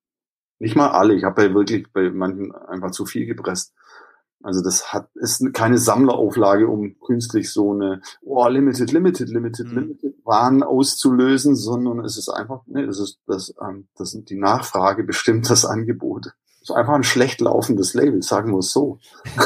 [0.59, 1.15] nicht mal alle.
[1.15, 3.73] Ich habe ja wirklich bei manchen einfach zu viel gepresst.
[4.43, 9.79] Also das hat ist keine Sammlerauflage, um künstlich so eine oh, Limited, Limited, Limited, mhm.
[9.79, 14.37] Limited Waren auszulösen, sondern es ist einfach, nee, das ist das, ähm, das sind die
[14.37, 18.99] Nachfrage bestimmt das Angebot ist einfach ein schlecht laufendes Label, sagen wir es so.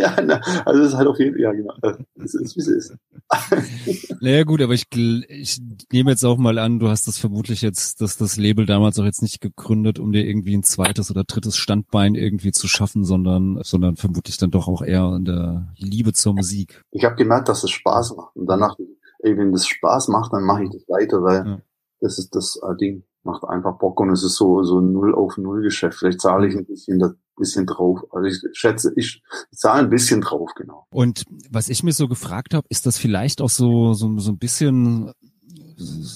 [0.00, 1.74] ja, na, also das ist halt auf jeden Fall, ja genau,
[2.16, 2.94] es ist wie es ist.
[4.20, 5.60] naja gut, aber ich, ich
[5.92, 9.04] nehme jetzt auch mal an, du hast das vermutlich jetzt, dass das Label damals auch
[9.04, 13.60] jetzt nicht gegründet, um dir irgendwie ein zweites oder drittes Standbein irgendwie zu schaffen, sondern,
[13.62, 16.82] sondern vermutlich dann doch auch eher in der Liebe zur Musik.
[16.92, 18.76] Ich habe gemerkt, dass es Spaß macht und danach,
[19.18, 21.60] ey, wenn das Spaß macht, dann mache ich das weiter, weil ja.
[22.00, 25.36] das ist das äh, Ding macht einfach Bock und es ist so so null auf
[25.36, 25.98] null Geschäft.
[25.98, 28.00] Vielleicht zahle ich ein bisschen ein bisschen drauf.
[28.10, 30.86] Also ich schätze, ich zahle ein bisschen drauf, genau.
[30.90, 34.38] Und was ich mir so gefragt habe, ist das vielleicht auch so so so ein
[34.38, 35.12] bisschen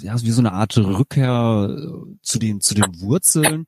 [0.03, 3.66] ja, wie so eine Art Rückkehr äh, zu den, zu den Wurzeln,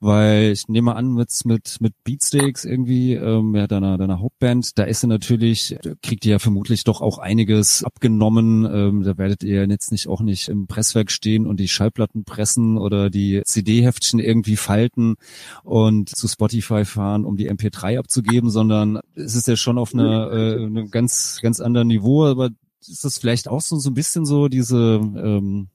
[0.00, 4.84] weil ich nehme an, mit, mit, mit Beatsteaks irgendwie, ähm, ja, deiner, deiner Hauptband, da
[4.84, 9.66] ist er natürlich, kriegt ihr ja vermutlich doch auch einiges abgenommen, ähm, da werdet ihr
[9.66, 14.56] jetzt nicht auch nicht im Presswerk stehen und die Schallplatten pressen oder die CD-Heftchen irgendwie
[14.56, 15.16] falten
[15.62, 20.30] und zu Spotify fahren, um die MP3 abzugeben, sondern es ist ja schon auf einer,
[20.32, 22.50] äh, einem ganz, ganz anderen Niveau, aber
[22.88, 25.68] ist das vielleicht auch so, so ein bisschen so diese, ähm,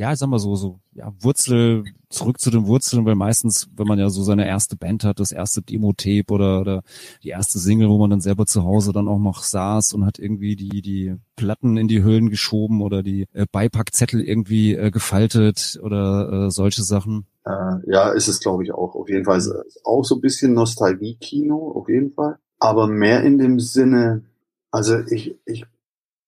[0.00, 3.86] ja, ich sag mal so, so, ja, Wurzel, zurück zu den Wurzeln, weil meistens, wenn
[3.86, 6.82] man ja so seine erste Band hat, das erste Demo-Tape oder, oder
[7.22, 10.18] die erste Single, wo man dann selber zu Hause dann auch noch saß und hat
[10.18, 15.78] irgendwie die, die Platten in die Hüllen geschoben oder die äh, Beipackzettel irgendwie äh, gefaltet
[15.82, 17.26] oder äh, solche Sachen.
[17.44, 18.94] Äh, ja, ist es glaube ich auch.
[18.94, 19.42] Auf jeden Fall
[19.84, 22.38] auch so ein bisschen Nostalgie-Kino, auf jeden Fall.
[22.58, 24.24] Aber mehr in dem Sinne,
[24.70, 25.66] also ich, ich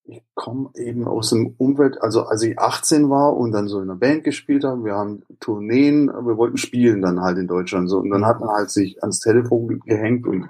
[0.05, 3.89] ich komme eben aus dem Umfeld, also als ich 18 war und dann so in
[3.89, 7.99] einer Band gespielt habe, wir haben Tourneen, wir wollten spielen dann halt in Deutschland so
[7.99, 10.49] und dann hat man halt sich ans Telefon gehängt und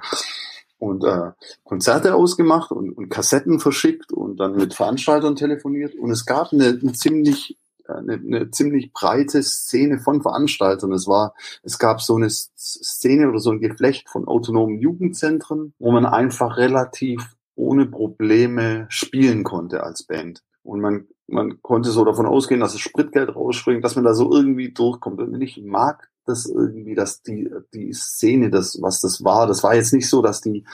[0.78, 1.30] und äh,
[1.62, 6.76] Konzerte ausgemacht und, und Kassetten verschickt und dann mit Veranstaltern telefoniert und es gab eine,
[6.80, 10.92] eine ziemlich eine, eine ziemlich breite Szene von Veranstaltern.
[10.92, 15.92] Es war, es gab so eine Szene oder so ein Geflecht von autonomen Jugendzentren, wo
[15.92, 20.42] man einfach relativ ohne Probleme spielen konnte als Band.
[20.62, 24.32] Und man, man konnte so davon ausgehen, dass das Spritgeld rausspringt, dass man da so
[24.32, 25.20] irgendwie durchkommt.
[25.20, 29.74] Und ich mag das irgendwie, dass die, die Szene, das, was das war, das war
[29.74, 30.64] jetzt nicht so, dass die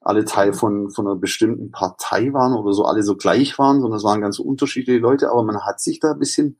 [0.00, 3.98] alle Teil von, von einer bestimmten Partei waren oder so alle so gleich waren, sondern
[3.98, 6.58] es waren ganz unterschiedliche Leute, aber man hat sich da ein bisschen,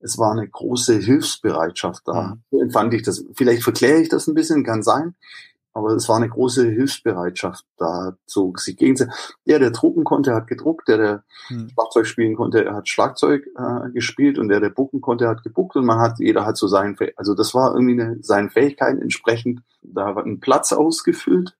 [0.00, 2.34] es war eine große Hilfsbereitschaft da.
[2.34, 2.42] Mhm.
[2.50, 3.24] So empfand ich das.
[3.34, 5.14] Vielleicht verkläre ich das ein bisschen, kann sein.
[5.76, 9.12] Aber es war eine große Hilfsbereitschaft da, so sich gegenseitig.
[9.44, 10.86] Der, der drucken konnte, hat gedruckt.
[10.86, 11.68] Der, der hm.
[11.70, 14.38] Schlagzeug spielen konnte, er hat Schlagzeug äh, gespielt.
[14.38, 15.74] Und der, der bucken konnte, hat gebuckt.
[15.74, 19.62] Und man hat, jeder hat so seinen, also das war irgendwie eine, seinen Fähigkeiten entsprechend,
[19.82, 21.56] da war ein Platz ausgefüllt.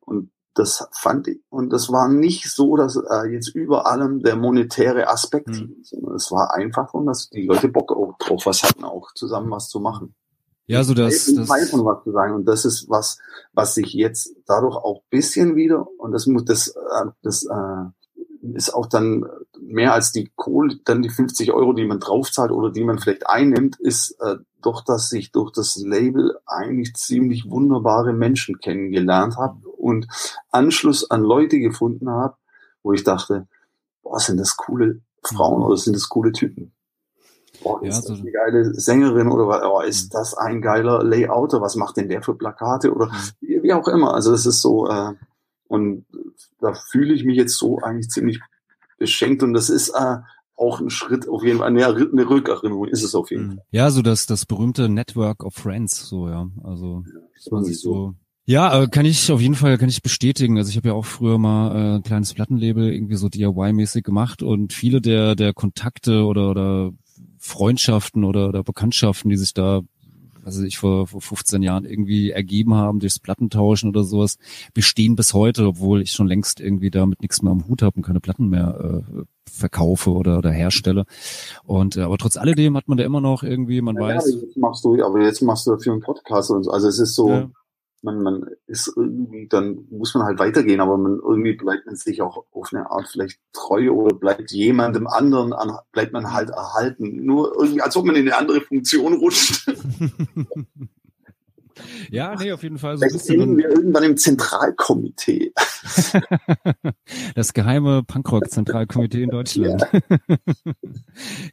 [0.00, 4.36] Und das fand ich, und das war nicht so, dass äh, jetzt über allem der
[4.36, 5.76] monetäre Aspekt, hm.
[5.82, 9.68] sondern es war einfach, und dass die Leute Bock drauf was hatten, auch zusammen was
[9.68, 10.14] zu machen.
[10.66, 12.34] Ja, so das, das Teil von was zu sagen.
[12.34, 13.18] Und das ist was,
[13.52, 18.74] was sich jetzt dadurch auch bisschen wieder, und das muss, das, äh, das äh, ist
[18.74, 19.26] auch dann
[19.60, 23.28] mehr als die Kohle, dann die 50 Euro, die man draufzahlt oder die man vielleicht
[23.28, 29.68] einnimmt, ist äh, doch, dass ich durch das Label eigentlich ziemlich wunderbare Menschen kennengelernt habe
[29.68, 30.06] und
[30.50, 32.36] Anschluss an Leute gefunden habe,
[32.82, 33.46] wo ich dachte,
[34.02, 36.73] boah, sind das coole Frauen oder sind das coole Typen
[37.64, 40.18] boah, ist ja, das eine geile Sängerin oder oh, ist mhm.
[40.18, 43.62] das ein geiler Layouter, was macht denn der für Plakate oder mhm.
[43.62, 44.14] wie, auch immer.
[44.14, 45.14] Also das ist so, äh,
[45.66, 46.04] und
[46.60, 48.40] da fühle ich mich jetzt so eigentlich ziemlich
[48.98, 50.18] beschenkt und das ist äh,
[50.56, 53.48] auch ein Schritt auf jeden Fall, eine, eine Rückerinnerung ist es auf jeden mhm.
[53.54, 53.64] Fall.
[53.70, 56.46] Ja, so das, das berühmte Network of Friends, so ja.
[56.62, 57.02] Also,
[57.34, 60.58] dass man sich so Ja, äh, kann ich auf jeden Fall kann ich bestätigen.
[60.58, 64.42] Also ich habe ja auch früher mal äh, ein kleines Plattenlabel irgendwie so DIY-mäßig gemacht
[64.42, 66.92] und viele der der Kontakte oder oder
[67.44, 69.82] Freundschaften oder, oder Bekanntschaften, die sich da
[70.44, 74.36] also ich vor, vor 15 Jahren irgendwie ergeben haben durchs Plattentauschen oder sowas,
[74.74, 78.02] bestehen bis heute, obwohl ich schon längst irgendwie damit nichts mehr am Hut habe und
[78.02, 81.04] keine Platten mehr äh, verkaufe oder, oder herstelle.
[81.64, 84.34] Und äh, aber trotz alledem hat man da immer noch irgendwie, man ja, weiß.
[84.42, 86.70] Jetzt machst du, aber jetzt machst du dafür einen Podcast und so.
[86.70, 87.50] Also es ist so, ja
[88.04, 92.22] man, man ist irgendwie, dann muss man halt weitergehen, aber man irgendwie bleibt man sich
[92.22, 97.24] auch auf eine Art vielleicht treu oder bleibt jemandem anderen an, bleibt man halt erhalten.
[97.24, 99.66] Nur irgendwie, als ob man in eine andere Funktion rutscht.
[102.10, 102.96] Ja, nee, auf jeden Fall.
[102.96, 105.52] So Vielleicht enden wir irgendwann im Zentralkomitee.
[107.34, 109.86] das geheime Punkrock-Zentralkomitee in Deutschland.
[109.92, 110.36] Ja.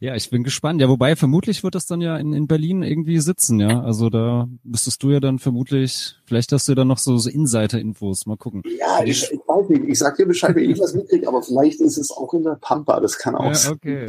[0.00, 0.14] ja.
[0.14, 0.80] ich bin gespannt.
[0.80, 3.82] Ja, wobei vermutlich wird das dann ja in, in Berlin irgendwie sitzen, ja.
[3.82, 7.28] Also da müsstest du ja dann vermutlich, vielleicht hast du ja dann noch so, so
[7.28, 8.26] Insider-Infos.
[8.26, 8.62] Mal gucken.
[8.78, 9.84] Ja, ich, ich weiß nicht.
[9.84, 12.58] Ich sag dir Bescheid, wenn ich was mitkriege, aber vielleicht ist es auch in der
[12.60, 13.00] Pampa.
[13.00, 13.72] Das kann auch ja, sein.
[13.74, 14.06] Okay,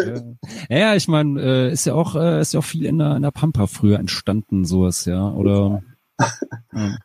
[0.69, 0.78] ja.
[0.78, 3.21] ja, ich meine, äh, ist ja auch, äh, ist ja auch viel in der, in
[3.21, 5.32] der Pampa früher entstanden, sowas, ja.
[5.32, 5.84] Oder
[6.73, 6.97] ja.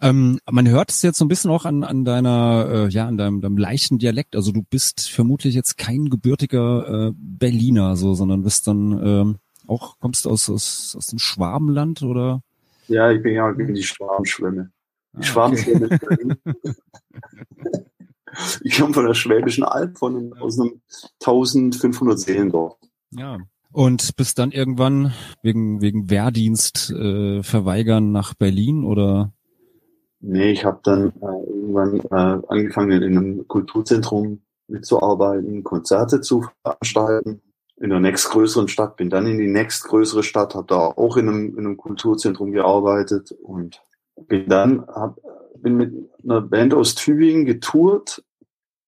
[0.00, 3.16] Ähm, man hört es jetzt so ein bisschen auch an, an deiner, äh, ja, an
[3.16, 4.36] deinem, deinem leichten Dialekt.
[4.36, 9.98] Also du bist vermutlich jetzt kein gebürtiger äh, Berliner, so, sondern bist dann ähm, auch,
[10.00, 12.42] kommst aus, aus, aus dem Schwabenland oder?
[12.88, 14.70] Ja, ich bin ja bin die Schwabenschwemme.
[15.12, 15.88] Die ah, Schwabenschwemme.
[15.90, 16.34] Okay.
[18.62, 20.82] ich komme von der Schwäbischen Alb, von aus einem
[21.20, 22.76] 1500 Seelendorf.
[23.12, 23.38] Ja,
[23.74, 29.32] und bist dann irgendwann wegen, wegen Wehrdienst äh, verweigern nach Berlin oder?
[30.20, 37.42] Nee, ich habe dann äh, irgendwann äh, angefangen, in einem Kulturzentrum mitzuarbeiten, Konzerte zu veranstalten
[37.76, 41.58] in der nächstgrößeren Stadt, bin dann in die nächstgrößere Stadt, habe da auch in einem,
[41.58, 43.82] in einem Kulturzentrum gearbeitet und
[44.28, 45.18] bin dann hab,
[45.56, 48.22] bin mit einer Band aus Tübingen getourt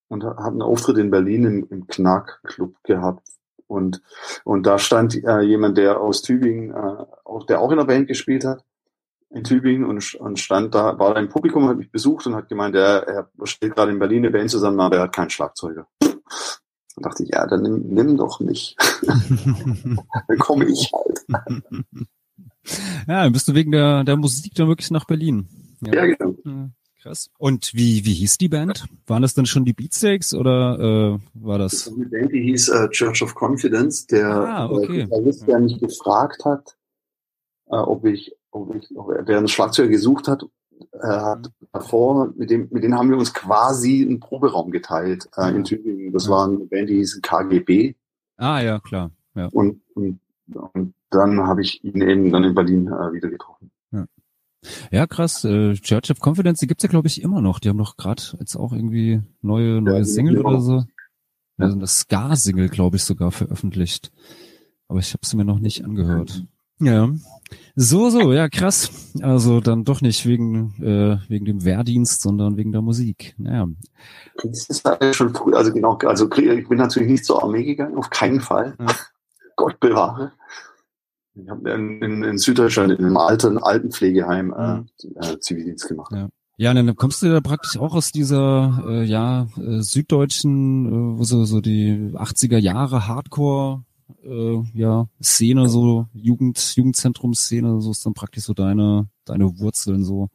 [0.09, 3.27] und habe einen Auftritt in Berlin im, im Knack Club gehabt
[3.66, 4.02] und,
[4.44, 8.09] und da stand äh, jemand, der aus Tübingen, äh, auch, der auch in der Band
[8.09, 8.64] gespielt hat,
[9.31, 12.48] in Tübingen und, und stand da, war da im Publikum, hat mich besucht und hat
[12.48, 15.87] gemeint, er, er steht gerade in Berlin eine Band zusammen, aber er hat keinen Schlagzeuger.
[16.00, 18.76] Dann dachte ich, ja, dann nimm, nimm doch mich.
[19.02, 21.26] dann komme ich halt.
[23.07, 25.48] Ja, dann bist du wegen der, der Musik dann wirklich nach Berlin.
[25.83, 26.70] Ja, ja genau.
[27.02, 27.30] Krass.
[27.38, 28.87] Und wie, wie hieß die Band?
[29.06, 30.78] Waren das dann schon die Beatsteaks oder
[31.14, 31.85] äh, war das?
[31.85, 35.04] das eine Band, die hieß äh, Church of Confidence, der ah, okay.
[35.04, 36.76] Gitarrist, der mich gefragt hat,
[37.66, 40.44] äh, ob ich, ob ich, ob er, der einen Schlagzeuger gesucht hat,
[40.92, 45.50] äh, hat davor, mit dem, mit denen haben wir uns quasi einen Proberaum geteilt äh,
[45.50, 46.12] in Tübingen.
[46.12, 46.30] Das ja.
[46.30, 47.94] war eine Band, die hieß KGB.
[48.37, 49.11] Ah ja, klar.
[49.35, 49.48] Ja.
[49.52, 50.20] Und, und,
[50.72, 53.70] und dann habe ich ihn eben dann in Berlin äh, wieder getroffen.
[54.90, 55.44] Ja, krass.
[55.44, 57.59] Äh, Church of Confidence, die gibt's ja, glaube ich, immer noch.
[57.59, 60.85] Die haben doch gerade jetzt auch irgendwie neue, neue ja, Single oder so.
[61.59, 64.12] Ja, also das Ska-Single, glaube ich, sogar veröffentlicht.
[64.88, 66.44] Aber ich habe es mir noch nicht angehört.
[66.81, 67.09] Ja.
[67.74, 68.90] So, so, ja, krass.
[69.22, 73.35] Also dann doch nicht wegen, äh, wegen dem Wehrdienst, sondern wegen der Musik.
[73.38, 73.66] Naja.
[74.42, 77.96] Das ist halt schon früh, also genau, also ich bin natürlich nicht zur Armee gegangen,
[77.96, 78.74] auf keinen Fall.
[78.79, 78.87] Ja.
[79.57, 80.33] Gott bewahre.
[81.37, 84.87] Ich habe in, in, in, Süddeutschland in einem alten Altenpflegeheim äh, mhm.
[85.16, 86.12] äh, Zivildienst gemacht.
[86.12, 86.29] Ja.
[86.59, 91.44] Ja, dann kommst du da praktisch auch aus dieser äh, ja äh, süddeutschen, äh, so
[91.44, 93.85] so die 80er Jahre Hardcore
[94.25, 100.29] äh, ja Szene so Jugend Jugendzentrumsszene, so ist dann praktisch so deine deine Wurzeln so.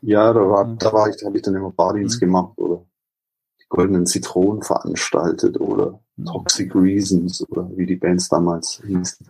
[0.00, 2.26] Ja, da war da war ich, da habe ich dann immer Bardienst mhm.
[2.26, 2.84] gemacht oder
[3.60, 6.24] die goldenen Zitronen veranstaltet oder mhm.
[6.24, 9.28] Toxic Reasons oder wie die Bands damals hießen.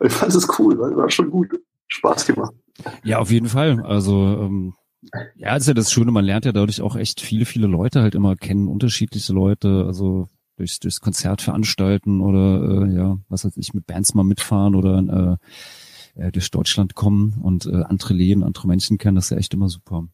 [0.00, 1.60] Ich fand es cool, weil war schon gut.
[1.88, 2.54] Spaß gemacht.
[3.02, 3.82] Ja, auf jeden Fall.
[3.84, 4.74] Also ähm,
[5.36, 8.02] ja, das ist ja das Schöne, man lernt ja dadurch auch echt viele, viele Leute
[8.02, 13.56] halt immer kennen, unterschiedliche Leute, also durchs, durchs Konzert veranstalten oder äh, ja, was weiß
[13.56, 15.38] ich, mit Bands mal mitfahren oder
[16.16, 19.36] äh, äh, durch Deutschland kommen und äh, andere Läden, andere Menschen kennen, das ist ja
[19.38, 20.08] echt immer super.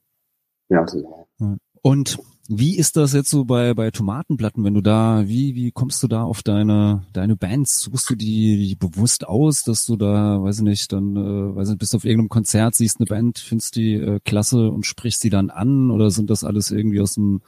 [0.69, 1.59] Ja, total.
[1.83, 6.03] Und wie ist das jetzt so bei, bei Tomatenplatten, wenn du da, wie, wie kommst
[6.03, 7.81] du da auf deine, deine Bands?
[7.81, 11.79] Suchst du die, bewusst aus, dass du da, weiß ich nicht, dann, äh, weiß nicht,
[11.79, 15.49] bist auf irgendeinem Konzert, siehst eine Band, findest die äh, klasse und sprichst sie dann
[15.49, 15.91] an?
[15.91, 17.41] Oder sind das alles irgendwie aus dem,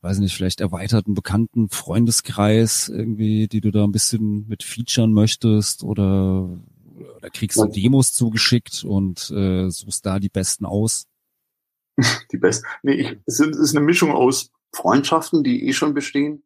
[0.00, 5.12] weiß ich nicht, vielleicht erweiterten bekannten Freundeskreis irgendwie, die du da ein bisschen mit featuren
[5.12, 5.84] möchtest?
[5.84, 6.48] Oder,
[7.18, 11.06] oder kriegst du Demos zugeschickt und äh, suchst da die besten aus?
[12.32, 12.66] die besten.
[12.82, 16.44] Nee, ich, es ist eine Mischung aus Freundschaften, die eh schon bestehen,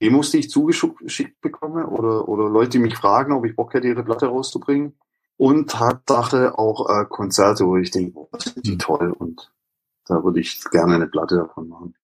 [0.00, 3.88] Demos, die ich zugeschickt bekomme oder, oder Leute, die mich fragen, ob ich Bock hätte,
[3.88, 4.96] ihre Platte rauszubringen.
[5.36, 8.78] Und Tatsache auch äh, Konzerte, wo ich denke, oh, das sind die mhm.
[8.78, 9.50] toll und
[10.06, 11.94] da würde ich gerne eine Platte davon machen.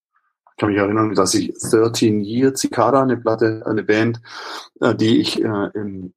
[0.50, 4.22] Ich kann mich erinnern, dass ich 13 Year Cicada, eine Platte, eine Band,
[4.80, 6.14] äh, die ich äh, im,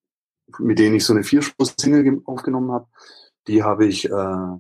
[0.60, 2.88] mit denen ich so eine Vierspur-Single aufgenommen habe,
[3.48, 4.58] die habe ich, äh,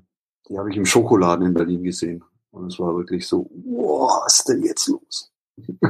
[0.49, 2.23] die habe ich im Schokoladen in Berlin gesehen.
[2.51, 5.31] Und es war wirklich so, wow, was ist denn jetzt los?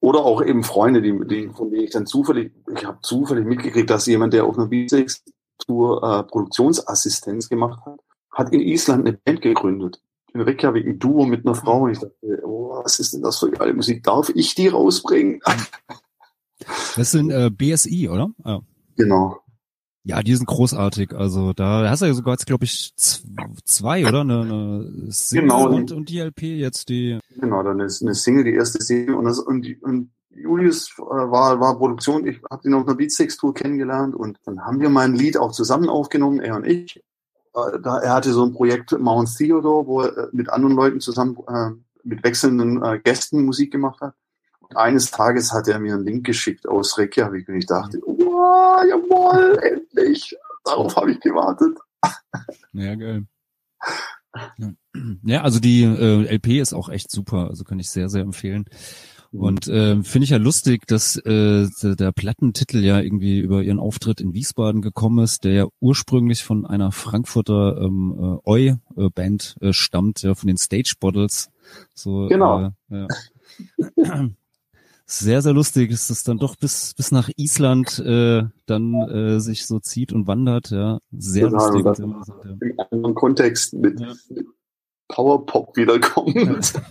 [0.00, 3.90] Oder auch eben Freunde, die, die, von denen ich dann zufällig, ich habe zufällig mitgekriegt,
[3.90, 9.42] dass jemand, der auf einer Beatsex-Tour äh, Produktionsassistenz gemacht hat, hat in Island eine Band
[9.42, 10.00] gegründet.
[10.32, 11.82] In Reykjavik ein Duo mit einer Frau.
[11.82, 14.02] Und ich dachte, oh, was ist denn das für geile Musik?
[14.02, 15.40] Darf ich die rausbringen?
[16.94, 18.30] Das sind äh, BSI, oder?
[18.44, 18.60] Ja.
[18.96, 19.40] Genau.
[20.06, 21.14] Ja, die sind großartig.
[21.14, 24.20] Also da hast du ja sogar jetzt, glaube ich, zwei, oder?
[24.20, 25.68] Eine, eine Single genau.
[25.68, 27.18] und, und die LP jetzt die.
[27.34, 31.58] Genau, dann ist eine Single, die erste Single und, das, und, und Julius äh, war,
[31.58, 32.24] war Produktion.
[32.24, 35.50] Ich habe ihn auf einer Beatsex-Tour kennengelernt und dann haben wir mal ein Lied auch
[35.50, 37.02] zusammen aufgenommen, er und ich.
[37.56, 41.00] Äh, da, er hatte so ein Projekt Mount Theodore, wo er äh, mit anderen Leuten
[41.00, 41.70] zusammen äh,
[42.04, 44.14] mit wechselnden Gästen Musik gemacht hat.
[44.74, 49.58] Eines Tages hat er mir einen Link geschickt aus Reykjavik und ich dachte, oh, jawohl,
[49.62, 50.36] endlich.
[50.64, 51.78] Darauf habe ich gewartet.
[52.72, 53.26] Ja, geil.
[55.24, 58.64] Ja, also die äh, LP ist auch echt super, also kann ich sehr, sehr empfehlen.
[59.32, 59.40] Mhm.
[59.40, 64.20] Und äh, finde ich ja lustig, dass äh, der Plattentitel ja irgendwie über ihren Auftritt
[64.20, 70.22] in Wiesbaden gekommen ist, der ja ursprünglich von einer Frankfurter ähm, äh, Oi-Band äh, stammt,
[70.22, 71.50] ja, von den Stage Bottles.
[71.94, 72.70] So, genau.
[72.90, 73.06] Äh,
[73.96, 74.28] ja.
[75.08, 79.64] Sehr, sehr lustig ist es dann doch bis, bis nach Island äh, dann äh, sich
[79.64, 80.70] so zieht und wandert.
[80.70, 81.84] Ja, sehr genau, lustig.
[81.84, 82.56] Das ja.
[82.60, 84.12] Im anderen Kontext mit, ja.
[84.28, 84.46] mit
[85.08, 86.74] Powerpop wiederkommt.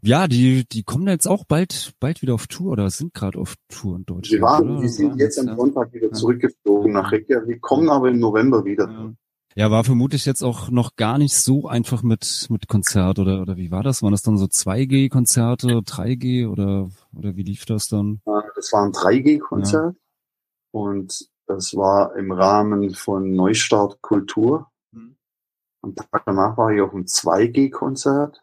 [0.00, 0.28] Ja.
[0.28, 3.96] die, die kommen jetzt auch bald, bald wieder auf Tour oder sind gerade auf Tour
[3.96, 4.26] in Deutschland.
[4.26, 8.64] Sie waren, die sind jetzt am Sonntag wieder zurückgeflogen nach Reykjavik, kommen aber im November
[8.64, 9.12] wieder.
[9.58, 13.56] Ja, war vermutlich jetzt auch noch gar nicht so einfach mit, mit Konzert oder, oder
[13.56, 14.04] wie war das?
[14.04, 18.20] Waren das dann so 2G-Konzerte, 3G oder, oder wie lief das dann?
[18.54, 20.00] Das war ein 3G-Konzert ja.
[20.70, 24.68] und das war im Rahmen von Neustart Kultur.
[24.92, 25.16] Mhm.
[25.82, 28.40] Am Tag danach war ich auf einem 2G-Konzert.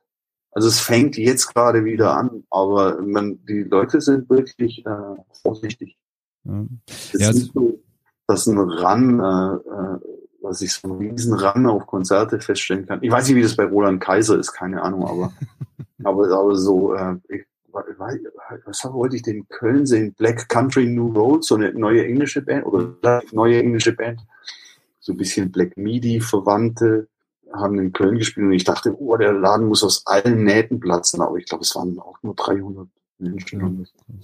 [0.52, 5.98] Also es fängt jetzt gerade wieder an, aber man, die Leute sind wirklich äh, vorsichtig.
[6.44, 6.66] Ja.
[6.90, 7.80] Es ja, ist so,
[8.28, 10.00] dass ein Ran äh, äh,
[10.46, 13.00] dass ich so einen riesen Run auf Konzerte feststellen kann.
[13.02, 15.34] Ich weiß nicht, wie das bei Roland Kaiser ist, keine Ahnung, aber,
[16.04, 17.46] aber, aber so, äh, ich,
[18.66, 20.14] was wollte ich denn in Köln sehen?
[20.14, 24.22] Black Country New Road, so eine neue englische Band oder neue englische Band,
[25.00, 27.08] so ein bisschen Black Midi Verwandte
[27.54, 31.22] haben in Köln gespielt und ich dachte, oh, der Laden muss aus allen Nähten platzen,
[31.22, 32.88] aber ich glaube, es waren auch nur 300
[33.20, 33.60] Menschen.
[33.60, 34.16] Ja.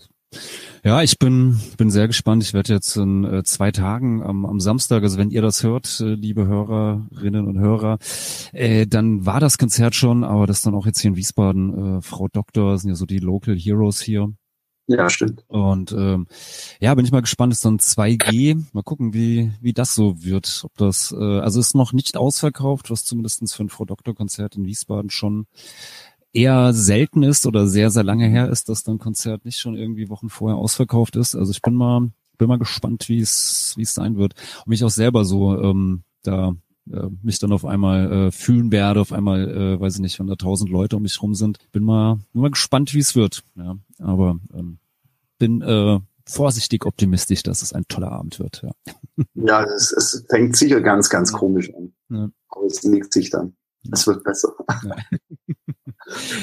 [0.84, 2.42] Ja, ich bin bin sehr gespannt.
[2.44, 6.00] Ich werde jetzt in äh, zwei Tagen am, am Samstag, also wenn ihr das hört,
[6.00, 8.00] äh, liebe Hörerinnen und Hörer,
[8.52, 11.98] äh, dann war das Konzert schon, aber das dann auch jetzt hier in Wiesbaden.
[11.98, 14.34] Äh, Frau Doktor sind ja so die Local Heroes hier.
[14.88, 15.44] Ja, stimmt.
[15.48, 16.28] Und ähm,
[16.82, 17.54] ja, bin ich mal gespannt.
[17.54, 18.64] Ist dann 2G.
[18.74, 20.62] Mal gucken, wie wie das so wird.
[20.64, 24.56] Ob das äh, also ist noch nicht ausverkauft, was zumindestens für ein Frau Doktor Konzert
[24.56, 25.46] in Wiesbaden schon
[26.34, 30.10] eher selten ist oder sehr, sehr lange her ist, dass dann Konzert nicht schon irgendwie
[30.10, 31.36] Wochen vorher ausverkauft ist.
[31.36, 34.34] Also ich bin mal, bin mal gespannt, wie es, wie es sein wird.
[34.60, 36.56] Und mich auch selber so ähm, da
[36.92, 40.28] äh, mich dann auf einmal äh, fühlen werde, auf einmal, äh, weiß ich nicht, wenn
[40.28, 41.60] da tausend Leute um mich rum sind.
[41.72, 43.44] Bin mal, bin mal gespannt, wie es wird.
[43.56, 44.80] Ja, aber ähm,
[45.38, 48.64] bin äh, vorsichtig optimistisch, dass es ein toller Abend wird.
[48.64, 48.72] Ja,
[49.36, 51.94] ja es, es fängt sicher ganz, ganz komisch an.
[52.10, 52.30] Ja.
[52.50, 53.54] Aber es legt sich dann.
[53.92, 54.54] Es wird besser.
[54.84, 54.96] Ja.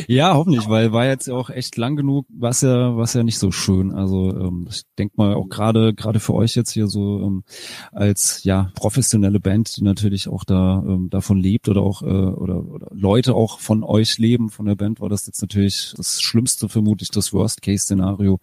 [0.06, 3.50] Ja, hoffentlich, weil war jetzt auch echt lang genug, was ja, was ja nicht so
[3.50, 3.92] schön.
[3.92, 7.44] Also ähm, ich denke mal auch gerade gerade für euch jetzt hier so ähm,
[7.92, 12.64] als ja professionelle Band, die natürlich auch da ähm, davon lebt oder auch äh, oder,
[12.64, 16.68] oder Leute auch von euch leben von der Band, war das jetzt natürlich das Schlimmste
[16.68, 18.40] vermutlich das Worst Case Szenario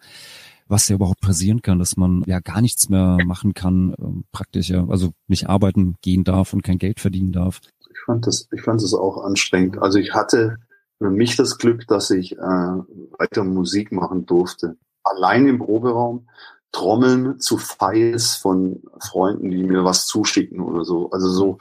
[0.68, 4.70] was ja überhaupt passieren kann, dass man ja gar nichts mehr machen kann, ähm, praktisch
[4.70, 7.62] ja, also nicht arbeiten gehen darf und kein Geld verdienen darf
[8.06, 9.80] fand das, ich fand das auch anstrengend.
[9.80, 10.58] Also ich hatte
[10.98, 14.78] für mich das Glück, dass ich äh, weiter Musik machen durfte.
[15.04, 16.28] Allein im Proberaum,
[16.72, 21.10] Trommeln zu Files von Freunden, die mir was zuschicken oder so.
[21.12, 21.58] Also so,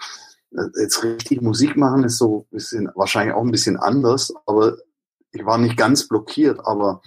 [0.53, 4.77] äh, jetzt richtig Musik machen ist so ein bisschen, wahrscheinlich auch ein bisschen anders, aber
[5.33, 7.03] ich war nicht ganz blockiert, aber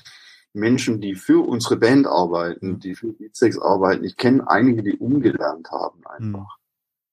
[0.54, 5.70] Menschen, die für unsere Band arbeiten, die für Beatsex arbeiten, ich kenne einige, die umgelernt
[5.72, 6.40] haben einfach.
[6.40, 6.48] Mhm.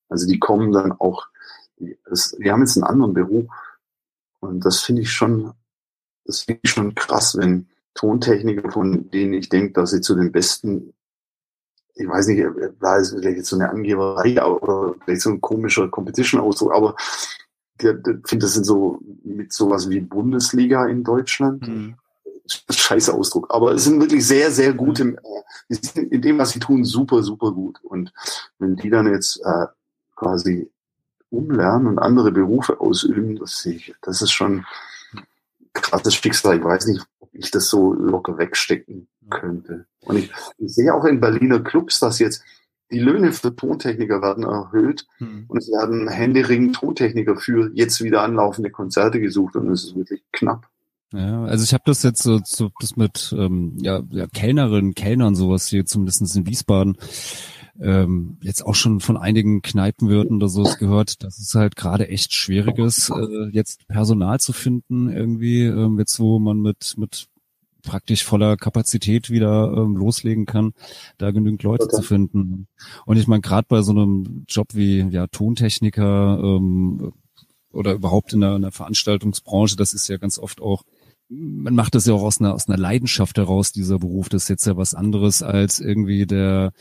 [0.08, 1.26] Also die kommen dann auch
[1.78, 3.46] die, das, die haben jetzt einen anderen Beruf.
[4.44, 5.52] Und das finde ich schon,
[6.24, 10.32] das finde ich schon krass, wenn Tontechniker, von denen ich denke, dass sie zu den
[10.32, 10.94] besten
[11.96, 12.44] ich weiß nicht,
[12.80, 16.96] da ist vielleicht jetzt so eine Angeberei oder vielleicht so ein komischer Competition-Ausdruck, aber
[17.78, 21.66] ich finde, das sind so mit sowas wie Bundesliga in Deutschland.
[21.66, 21.96] Mhm.
[22.70, 23.46] Scheiße Ausdruck.
[23.48, 25.18] Aber es sind wirklich sehr, sehr gute, mhm.
[25.68, 27.78] äh, in dem, was sie tun, super, super gut.
[27.82, 28.12] Und
[28.58, 29.66] wenn die dann jetzt äh,
[30.14, 30.70] quasi
[31.36, 34.64] umlernen und andere Berufe ausüben, das sehe ich, das ist schon
[35.72, 36.58] krasses Schicksal.
[36.58, 39.86] Ich weiß nicht, ob ich das so locker wegstecken könnte.
[40.00, 42.42] Und ich, ich sehe auch in Berliner Clubs, dass jetzt
[42.90, 45.46] die Löhne für Tontechniker werden erhöht hm.
[45.48, 50.22] und es werden händeringend Tontechniker für jetzt wieder anlaufende Konzerte gesucht und es ist wirklich
[50.32, 50.68] knapp.
[51.12, 55.34] Ja, also ich habe das jetzt so, so das mit ähm, ja, ja, Kellnerinnen, Kellnern
[55.34, 56.96] sowas hier zumindest in Wiesbaden
[57.80, 62.32] ähm, jetzt auch schon von einigen Kneipenwirten oder so gehört, dass es halt gerade echt
[62.32, 67.28] schwierig ist, äh, jetzt Personal zu finden irgendwie, ähm, jetzt wo man mit mit
[67.82, 70.72] praktisch voller Kapazität wieder ähm, loslegen kann,
[71.18, 71.96] da genügend Leute okay.
[71.96, 72.66] zu finden.
[73.04, 77.12] Und ich meine, gerade bei so einem Job wie ja Tontechniker ähm,
[77.70, 80.82] oder überhaupt in der, in der Veranstaltungsbranche, das ist ja ganz oft auch
[81.28, 84.28] man macht das ja auch aus einer, aus einer Leidenschaft heraus, dieser Beruf.
[84.28, 86.72] Das ist jetzt ja was anderes als irgendwie der,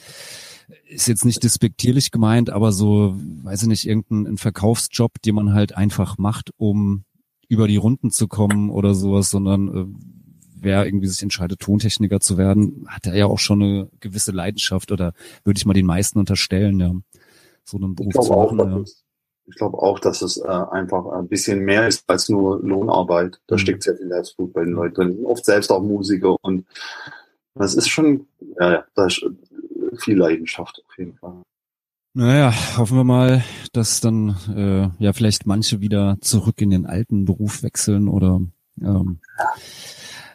[0.87, 5.75] ist jetzt nicht despektierlich gemeint, aber so, weiß ich nicht, irgendein Verkaufsjob, den man halt
[5.75, 7.03] einfach macht, um
[7.47, 9.85] über die Runden zu kommen oder sowas, sondern äh,
[10.55, 14.91] wer irgendwie sich entscheidet, Tontechniker zu werden, hat er ja auch schon eine gewisse Leidenschaft
[14.91, 15.13] oder
[15.43, 16.91] würde ich mal den meisten unterstellen, ja.
[17.65, 18.59] So einen Beruf zu machen.
[18.59, 18.83] Auch, ja.
[19.45, 23.41] Ich glaube auch, dass es äh, einfach ein bisschen mehr ist als nur Lohnarbeit.
[23.47, 23.59] Da mhm.
[23.59, 25.25] steckt sehr viel Herzblut bei den Leuten drin.
[25.25, 26.65] Oft selbst auch Musiker und
[27.55, 28.25] das ist schon,
[28.59, 29.23] ja, ja, da ist
[29.97, 31.41] viel Leidenschaft auf jeden Fall.
[32.15, 37.25] Naja, hoffen wir mal, dass dann äh, ja vielleicht manche wieder zurück in den alten
[37.25, 38.39] Beruf wechseln oder
[38.79, 39.19] ähm,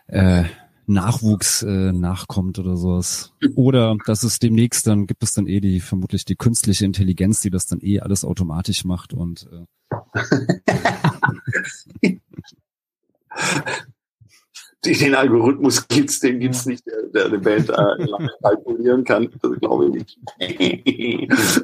[0.08, 0.42] äh,
[0.86, 3.32] Nachwuchs äh, nachkommt oder sowas.
[3.54, 7.50] Oder dass es demnächst dann gibt es dann eh die vermutlich die künstliche Intelligenz, die
[7.50, 9.64] das dann eh alles automatisch macht und äh,
[14.84, 18.06] den Algorithmus gibt's, den gibt's nicht, der, der eine Band äh,
[18.42, 19.28] kalkulieren kann.
[19.42, 20.18] Das glaube ich nicht.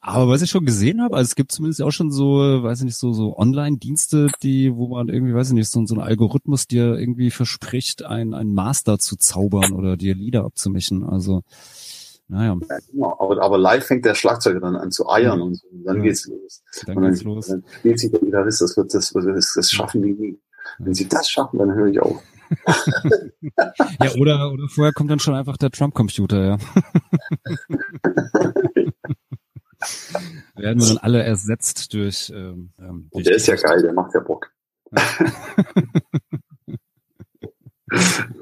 [0.00, 2.86] Aber was ich schon gesehen habe, also es gibt zumindest auch schon so, weiß ich
[2.86, 6.66] nicht, so, so Online-Dienste, die, wo man irgendwie, weiß ich nicht, so, so ein Algorithmus
[6.66, 11.04] dir irgendwie verspricht, ein, ein Master zu zaubern oder dir Lieder abzumischen.
[11.04, 11.42] Also,
[12.28, 12.56] naja.
[12.68, 13.16] Ja, genau.
[13.18, 15.44] aber, aber live fängt der Schlagzeuger dann an zu eiern ja.
[15.44, 15.68] und so.
[15.68, 16.02] Und dann ja.
[16.02, 16.62] geht's los.
[16.86, 17.46] Dann, und dann geht's los.
[17.46, 20.38] Dann spielt sich der Gitarrist, das wird, das, das, das schaffen die nie.
[20.78, 22.22] Wenn sie das schaffen, dann höre ich auf.
[24.00, 26.58] ja, oder, oder vorher kommt dann schon einfach der Trump-Computer, ja.
[30.56, 32.30] Werden wir dann alle ersetzt durch.
[32.34, 34.50] Ähm, ähm durch der ist ja geil, der macht ja Bock.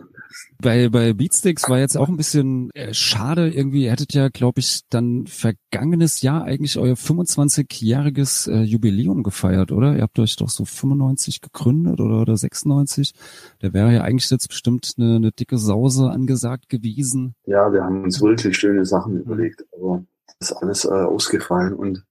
[0.62, 3.84] Bei, bei Beatsticks war jetzt auch ein bisschen äh, schade irgendwie.
[3.84, 9.96] Ihr hättet ja, glaube ich, dann vergangenes Jahr eigentlich euer 25-jähriges äh, Jubiläum gefeiert, oder?
[9.96, 13.12] Ihr habt euch doch so 95 gegründet oder, oder 96.
[13.60, 17.34] Da wäre ja eigentlich jetzt bestimmt eine, eine dicke Sause angesagt gewesen.
[17.46, 20.04] Ja, wir haben uns wirklich schöne Sachen überlegt, aber
[20.40, 21.74] ist alles äh, ausgefallen.
[21.74, 22.04] Und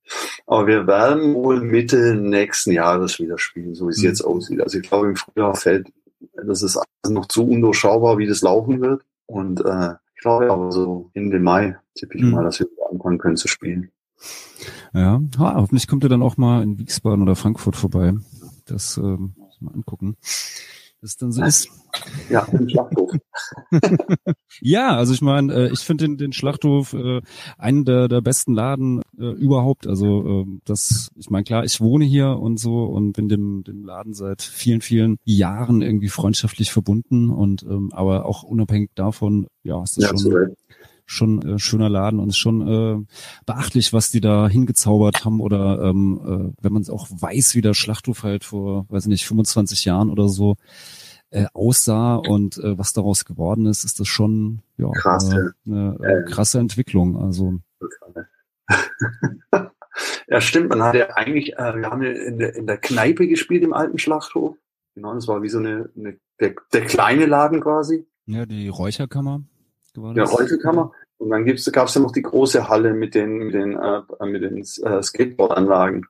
[0.46, 4.06] aber wir werden wohl Mitte nächsten Jahres wieder spielen, so wie es mhm.
[4.06, 4.62] jetzt aussieht.
[4.62, 5.88] Also ich glaube, im Frühjahr fällt,
[6.46, 9.04] das ist noch zu undurchschaubar, wie das laufen wird.
[9.26, 12.32] Und äh, ich glaube aber so Ende Mai tippe ich mhm.
[12.32, 13.92] mal, dass wir anfangen können zu spielen.
[14.94, 18.14] Ja, ha, hoffentlich kommt ihr dann auch mal in Wiesbaden oder Frankfurt vorbei.
[18.66, 20.18] Das ähm, mal angucken
[21.02, 21.70] das dann so ist.
[22.30, 23.12] Ja, den Schlachthof.
[24.62, 27.22] ja, also ich meine, äh, ich finde den, den Schlachthof äh,
[27.58, 29.88] einen der, der besten Laden äh, überhaupt.
[29.88, 33.84] Also äh, das, ich meine, klar, ich wohne hier und so und bin dem, dem
[33.84, 39.82] Laden seit vielen, vielen Jahren irgendwie freundschaftlich verbunden und ähm, aber auch unabhängig davon, ja,
[39.84, 40.56] ist das ja, schon
[41.10, 43.06] schon äh, schöner Laden und ist schon äh,
[43.46, 47.62] beachtlich, was die da hingezaubert haben oder ähm, äh, wenn man es auch weiß, wie
[47.62, 50.56] der Schlachthof halt vor, weiß nicht, 25 Jahren oder so
[51.32, 55.98] äh, aussah und äh, was daraus geworden ist, ist das schon ja, Krass, äh, eine
[56.02, 57.18] äh, krasse Entwicklung.
[57.18, 57.60] Also
[60.28, 60.70] ja, stimmt.
[60.70, 63.74] Man hat ja eigentlich, äh, wir haben ja in der, in der Kneipe gespielt im
[63.74, 64.58] alten Schlachthof.
[64.94, 68.06] Genau, das war wie so eine, eine der, der kleine Laden quasi.
[68.28, 69.42] Ja, die Räucherkammer
[70.02, 70.32] war das?
[70.32, 70.92] Ja, Räucherkammer.
[71.18, 74.42] Und dann gab es ja noch die große Halle mit den, mit den, äh, mit
[74.42, 76.06] den äh, Skateboardanlagen.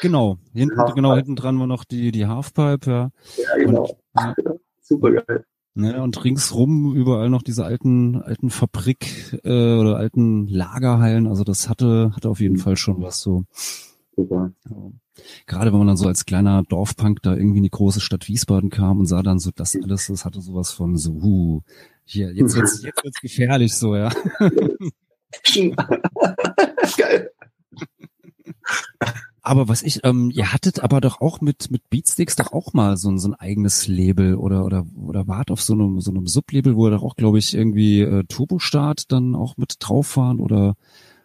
[0.00, 3.10] Genau, hinten, genau, hinten dran war noch die, die Halfpipe, ja.
[3.36, 3.82] Ja, genau.
[3.82, 4.34] Und, ja.
[4.80, 5.44] Super geil.
[5.74, 11.26] Ne, und ringsrum überall noch diese alten, alten Fabrik äh, oder alten Lagerhallen.
[11.26, 12.60] Also das hatte, hatte auf jeden mhm.
[12.60, 13.44] Fall schon was so.
[14.14, 14.52] Super.
[14.68, 14.76] Ja.
[15.46, 18.68] Gerade wenn man dann so als kleiner Dorfpunk da irgendwie in die große Stadt Wiesbaden
[18.68, 21.60] kam und sah dann so das alles, das hatte sowas von so, uh,
[22.04, 24.10] Hier, jetzt wird's, jetzt wird's gefährlich so, ja.
[26.96, 27.30] Geil.
[29.44, 32.96] Aber was ich, ähm, ihr hattet aber doch auch mit mit Beatsticks doch auch mal
[32.96, 36.28] so, ein so ein eigenes Label oder oder oder wart auf so einem so einem
[36.28, 40.38] Sublabel, wo ihr doch auch, glaube ich, irgendwie äh, Turbostart dann auch mit drauf waren
[40.38, 40.74] oder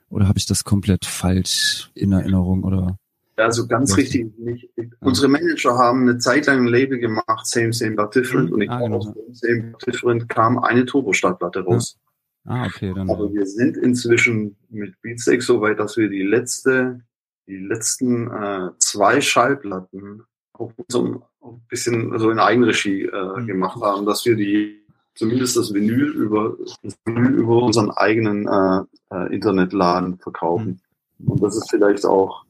[0.09, 2.97] oder habe ich das komplett falsch in Erinnerung oder?
[3.37, 3.97] Also ganz ja.
[3.97, 4.69] richtig nicht.
[4.99, 8.51] Unsere Manager haben eine Zeit lang ein Label gemacht, Same, Same, but Different.
[8.51, 8.97] Und ich ah, genau.
[8.97, 11.97] aus Same, but Different kam eine Turbostartplatte raus.
[12.45, 12.53] Ja.
[12.53, 12.93] Ah, okay.
[12.95, 17.01] Dann Aber wir sind inzwischen mit Beatsteak so weit, dass wir die letzte,
[17.47, 20.23] die letzten äh, zwei Schallplatten
[20.53, 23.47] auch so ein bisschen so in Eigenregie äh, mhm.
[23.47, 24.81] gemacht haben, dass wir die
[25.13, 30.81] zumindest das Vinyl über das Vinyl über unseren eigenen äh, äh, Internetladen verkaufen.
[31.17, 31.31] Mhm.
[31.31, 32.46] Und das ist vielleicht auch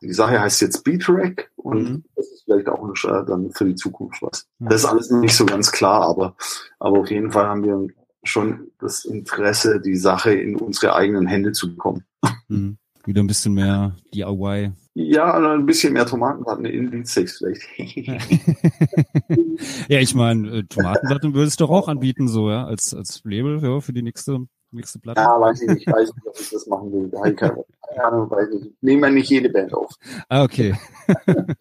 [0.00, 2.04] die Sache heißt jetzt Beatrack und mhm.
[2.14, 4.46] das ist vielleicht auch äh, dann für die Zukunft was.
[4.58, 4.68] Mhm.
[4.68, 6.36] Das ist alles nicht so ganz klar, aber,
[6.78, 7.88] aber auf jeden Fall haben wir
[8.24, 12.04] schon das Interesse, die Sache in unsere eigenen Hände zu bekommen.
[12.48, 12.78] Mhm.
[13.04, 14.72] Wieder ein bisschen mehr DIY.
[14.94, 17.62] Ja, ein bisschen mehr Tomatenplatten in Beatsteaks vielleicht.
[19.88, 23.62] ja, ich meine, äh, Tomatenplatten würdest du doch auch anbieten, so, ja, als, als Label
[23.62, 25.20] ja, für die nächste Nächste Platte?
[25.20, 25.86] Ja, weiß ich nicht.
[25.86, 27.10] Ich weiß nicht, ob ich das machen will.
[27.36, 27.64] keine
[28.04, 29.94] Ahnung, weiß ich Nehmen wir nicht jede Band auf.
[30.28, 30.74] Ah, okay.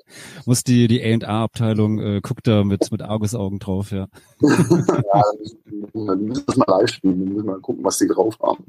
[0.46, 4.08] Muss die, die A&A-Abteilung, äh, guckt da mit, mit Argusaugen drauf, ja.
[4.42, 5.24] ja,
[5.94, 7.20] dann müssen wir mal live spielen.
[7.20, 8.66] Dann müssen wir mal gucken, was die drauf haben.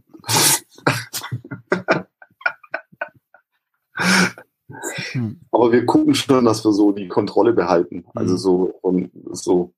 [5.13, 5.41] Hm.
[5.51, 8.05] Aber wir gucken schon, dass wir so die Kontrolle behalten.
[8.15, 8.39] Also hm.
[8.39, 9.73] so, und so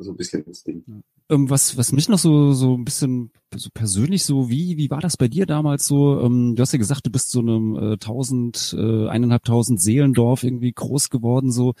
[0.00, 0.84] so ein bisschen das Ding.
[1.30, 5.00] Ähm, was, was mich noch so, so ein bisschen so persönlich so, wie, wie war
[5.00, 6.20] das bei dir damals so?
[6.20, 10.72] Ähm, du hast ja gesagt, du bist so einem äh, tausend, äh, eineinhalbtausend Seelendorf irgendwie
[10.72, 11.74] groß geworden, so.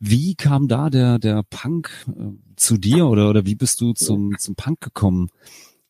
[0.00, 4.36] Wie kam da der, der Punk äh, zu dir oder, oder wie bist du zum,
[4.38, 5.28] zum Punk gekommen?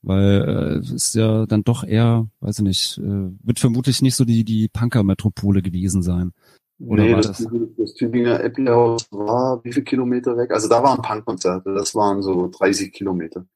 [0.02, 4.16] Weil äh, es ist ja dann doch eher, weiß ich nicht, äh, wird vermutlich nicht
[4.16, 6.32] so die, die Punker-Metropole gewesen sein.
[6.80, 7.46] Oder nee, das, das?
[7.76, 10.50] das Tübinger Epplerhaus war wie viele Kilometer weg?
[10.50, 13.46] Also da waren Punkkonzerte, das waren so 30 Kilometer.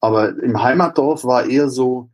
[0.00, 2.10] Aber im Heimatdorf war eher so,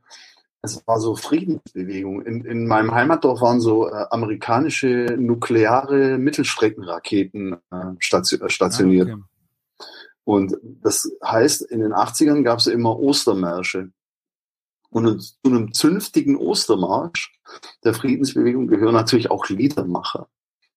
[0.62, 2.22] es war so Friedensbewegung.
[2.22, 9.08] In, in meinem Heimatdorf waren so äh, amerikanische nukleare Mittelstreckenraketen äh, äh stationiert.
[9.08, 9.22] Ah, okay.
[10.24, 13.90] Und das heißt, in den 80ern gab es immer Ostermärsche.
[14.92, 17.32] Und zu einem zünftigen Ostermarsch
[17.82, 20.28] der Friedensbewegung gehören natürlich auch Liedermacher.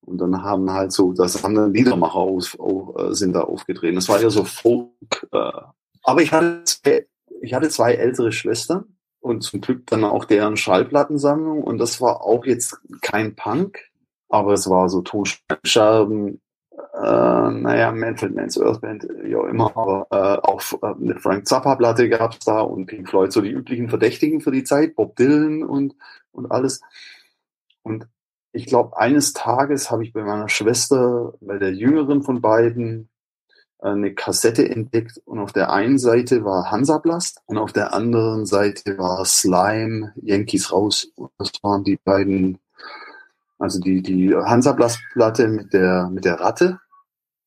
[0.01, 3.95] Und dann haben halt so, das haben dann Liedermacher aus, auf, äh, sind da aufgetreten.
[3.95, 5.27] Das war ja so Folk.
[5.31, 5.51] Äh.
[6.03, 7.07] Aber ich hatte, zwei,
[7.41, 11.61] ich hatte zwei ältere Schwestern und zum Glück dann auch deren Schallplattensammlung.
[11.63, 13.79] Und das war auch jetzt kein Punk,
[14.29, 16.39] aber es war so Tonscheiben,
[17.05, 22.09] äh, naja, Manfred Mann's Earth Band, ja immer, aber äh, auch äh, eine Frank Zappa-Platte
[22.09, 25.95] gab's da und Pink Floyd, so die üblichen Verdächtigen für die Zeit, Bob Dylan und,
[26.31, 26.81] und alles.
[27.83, 28.07] Und
[28.53, 33.09] ich glaube, eines Tages habe ich bei meiner Schwester, bei der jüngeren von beiden,
[33.79, 38.97] eine Kassette entdeckt und auf der einen Seite war Hansaplast und auf der anderen Seite
[38.97, 41.11] war Slime, Yankees raus.
[41.37, 42.57] Das waren die beiden
[43.57, 46.79] also die, die Hansaplastplatte mit der, mit der Ratte.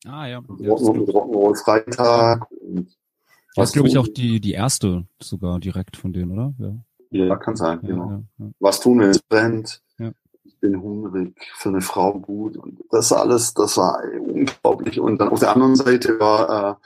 [0.07, 0.43] Ah, ja.
[0.59, 2.51] ja Rock'n'Roll Freitag.
[2.51, 2.97] Und
[3.57, 6.55] das ist, glaube ich, auch die, die erste sogar direkt von denen, oder?
[7.11, 8.23] Ja, ja kann sein, ja, genau.
[8.39, 9.83] Ja, Was tun, wenn es brennt?
[10.45, 12.57] Ich bin hungrig, für eine Frau gut.
[12.57, 14.99] Und das alles, das war unglaublich.
[14.99, 16.81] Und dann auf der anderen Seite war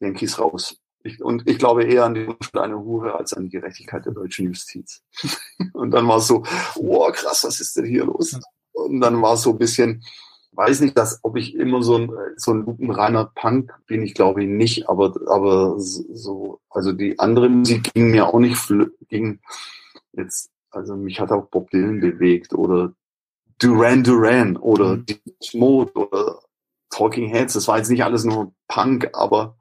[0.00, 0.78] äh, Yankees raus.
[1.02, 4.46] Ich, und ich glaube eher an die eine Hure als an die Gerechtigkeit der deutschen
[4.46, 5.02] Justiz.
[5.72, 6.42] und dann war es so,
[6.76, 8.38] wow, krass, was ist denn hier los?
[8.72, 10.02] Und dann war es so ein bisschen,
[10.58, 14.42] weiß nicht, dass, ob ich immer so ein, so ein lupenreiner Punk bin, ich glaube
[14.42, 18.60] ich nicht, aber, aber so, also die andere Musik ging mir auch nicht,
[19.08, 19.38] ging
[20.14, 22.92] jetzt, also mich hat auch Bob Dylan bewegt oder
[23.60, 25.06] Duran Duran oder mhm.
[25.54, 26.40] Mode oder
[26.90, 29.56] Talking Heads, das war jetzt nicht alles nur Punk, aber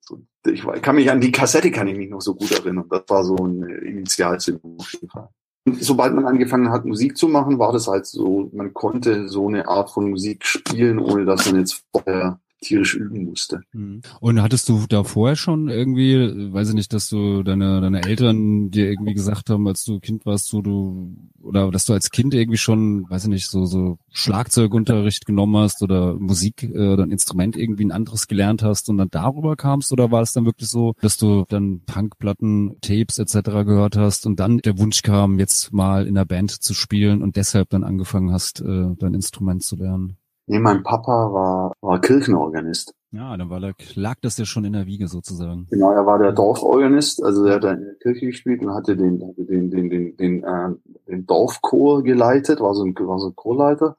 [0.00, 2.86] so, ich kann mich an die Kassette kann ich mich noch so gut erinnern.
[2.88, 5.28] Das war so eine Initialzündung auf jeden Fall
[5.74, 9.68] sobald man angefangen hat, Musik zu machen, war das halt so, man konnte so eine
[9.68, 13.60] Art von Musik spielen, ohne dass man jetzt vorher tierisch üben musste.
[13.72, 14.02] Mhm.
[14.20, 18.70] Und hattest du da vorher schon irgendwie, weiß ich nicht, dass du deine, deine Eltern
[18.70, 22.34] dir irgendwie gesagt haben, als du Kind warst, so du, oder dass du als Kind
[22.34, 27.12] irgendwie schon, weiß ich nicht, so, so Schlagzeugunterricht genommen hast oder Musik äh, oder ein
[27.12, 30.68] Instrument irgendwie ein anderes gelernt hast und dann darüber kamst oder war es dann wirklich
[30.68, 33.50] so, dass du dann Punkplatten, Tapes etc.
[33.64, 37.36] gehört hast und dann der Wunsch kam, jetzt mal in der Band zu spielen und
[37.36, 40.16] deshalb dann angefangen hast, äh, dein Instrument zu lernen?
[40.48, 42.94] Nee, mein Papa war, war Kirchenorganist.
[43.10, 45.66] Ja, dann war, lag das ja schon in der Wiege sozusagen.
[45.70, 48.96] Genau, er war der Dorforganist, also er hat da in der Kirche gespielt und hatte
[48.96, 50.70] den, hatte den, den, den, den, äh,
[51.06, 53.96] den Dorfchor geleitet, war so ein, war so ein Chorleiter.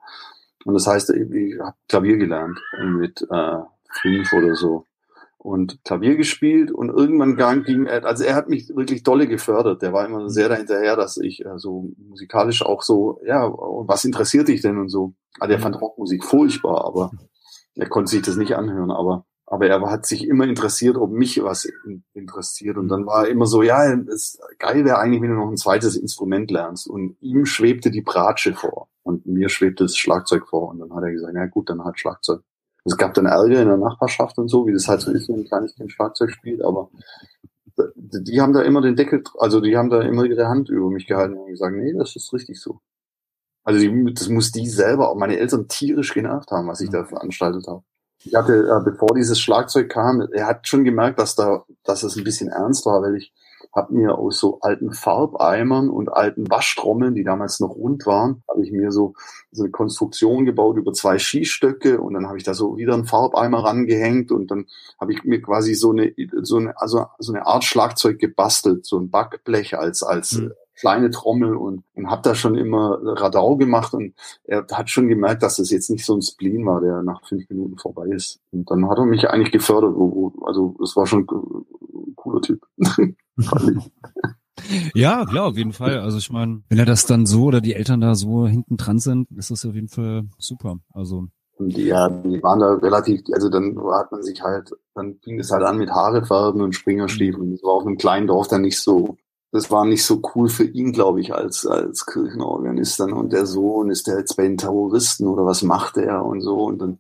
[0.66, 3.58] Und das heißt, ich, ich habe Klavier gelernt mit äh,
[4.02, 4.86] fünf oder so
[5.40, 9.82] und Klavier gespielt und irgendwann ging er, also er hat mich wirklich dolle gefördert.
[9.82, 14.50] Der war immer sehr dahinterher, dass ich äh, so musikalisch auch so, ja, was interessiert
[14.50, 15.14] dich denn und so.
[15.40, 17.12] Also er fand Rockmusik furchtbar, aber
[17.76, 21.42] er konnte sich das nicht anhören, aber aber er hat sich immer interessiert, ob mich
[21.44, 21.68] was
[22.14, 22.78] interessiert.
[22.78, 25.58] Und dann war er immer so, ja, es geil wäre eigentlich, wenn du noch ein
[25.58, 26.88] zweites Instrument lernst.
[26.88, 30.70] Und ihm schwebte die Bratsche vor und mir schwebte das Schlagzeug vor.
[30.70, 32.42] Und dann hat er gesagt, ja gut, dann halt Schlagzeug.
[32.90, 35.42] Es gab dann Ärger in der Nachbarschaft und so, wie das halt so ist, wenn
[35.42, 36.90] ein kleines Kind Schlagzeug spielt, aber
[37.96, 41.08] die haben da immer den Deckel, also die haben da immer ihre Hand über mich
[41.08, 42.80] gehalten und gesagt, nee, das ist richtig so.
[43.64, 47.06] Also die, das muss die selber, auch meine Eltern tierisch genervt haben, was ich da
[47.06, 47.84] veranstaltet habe.
[48.24, 52.18] Ich hatte, äh, bevor dieses Schlagzeug kam, er hat schon gemerkt, dass da, dass es
[52.18, 53.34] ein bisschen ernst war, weil ich
[53.74, 58.64] habe mir aus so alten Farbeimern und alten Waschtrommeln, die damals noch rund waren, habe
[58.64, 59.14] ich mir so,
[59.52, 63.06] so eine Konstruktion gebaut über zwei Skistöcke und dann habe ich da so wieder einen
[63.06, 64.66] Farbeimer rangehängt und dann
[65.00, 68.98] habe ich mir quasi so eine so eine also so eine Art Schlagzeug gebastelt, so
[68.98, 73.94] ein Backblech als als mhm kleine Trommel und, und habe da schon immer Radau gemacht
[73.94, 74.14] und
[74.44, 77.50] er hat schon gemerkt, dass das jetzt nicht so ein Spleen war, der nach fünf
[77.50, 78.40] Minuten vorbei ist.
[78.52, 79.96] Und dann hat er mich eigentlich gefördert.
[80.46, 82.66] Also das war schon ein cooler Typ.
[84.94, 86.00] Ja, klar, auf jeden Fall.
[86.00, 89.00] Also ich meine, wenn er das dann so oder die Eltern da so hinten dran
[89.00, 90.80] sind, ist das auf jeden Fall super.
[90.94, 91.28] Also
[91.60, 95.64] ja, die waren da relativ, also dann hat man sich halt, dann fing es halt
[95.64, 97.52] an mit Haarefärben und Springerstiefeln.
[97.52, 99.18] Das war auf einem kleinen Dorf dann nicht so,
[99.52, 103.14] das war nicht so cool für ihn, glaube ich, als, als Kirchenorganist dann.
[103.14, 106.56] Und der Sohn, ist der jetzt bei den Terroristen oder was macht er und so.
[106.66, 107.00] Und dann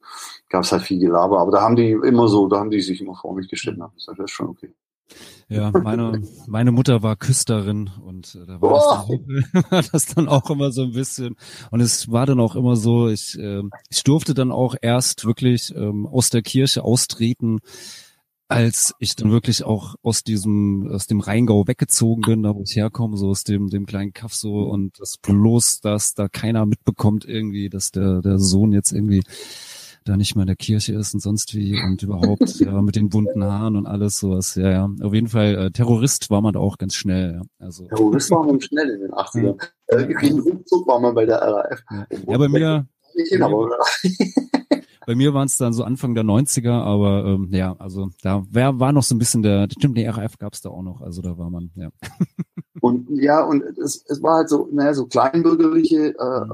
[0.49, 1.39] gab es halt viel Gelaber.
[1.39, 3.83] Aber da haben die immer so, da haben die sich immer vor mich gestellt und
[3.83, 4.73] haben gesagt, das ist schon okay.
[5.47, 9.17] Ja, meine, meine Mutter war Küsterin und äh, da war, oh.
[9.17, 11.35] das dann, das dann auch immer so ein bisschen.
[11.71, 15.73] Und es war dann auch immer so, ich, äh, ich durfte dann auch erst wirklich
[15.75, 17.59] ähm, aus der Kirche austreten,
[18.49, 22.75] als ich dann wirklich auch aus diesem, aus dem Rheingau weggezogen bin, da wo ich
[22.75, 27.25] herkomme, so aus dem, dem kleinen Kaff so und das bloß, dass da keiner mitbekommt
[27.25, 29.21] irgendwie, dass der, der Sohn jetzt irgendwie
[30.03, 33.09] da nicht mehr in der Kirche ist und sonst wie und überhaupt ja mit den
[33.09, 34.55] bunten Haaren und alles sowas.
[34.55, 34.89] Ja, ja.
[35.03, 37.33] Auf jeden Fall äh, Terrorist war man da auch ganz schnell.
[37.35, 37.41] Ja.
[37.59, 39.61] Also Terrorist war man schnell in den 80ern.
[39.91, 39.97] Ja.
[39.97, 41.83] Äh, Rückzug war man bei der RAF.
[41.91, 42.87] Ja, ja bei mir.
[43.29, 43.69] Hin, aber,
[45.09, 48.79] bei mir waren es dann so Anfang der 90er, aber ähm, ja, also da wär,
[48.79, 51.23] war noch so ein bisschen der, stimmt, die RAF gab es da auch noch, also
[51.23, 51.89] da war man, ja.
[52.79, 56.45] Und ja, und es, es war halt so, naja, so kleinbürgerliche äh,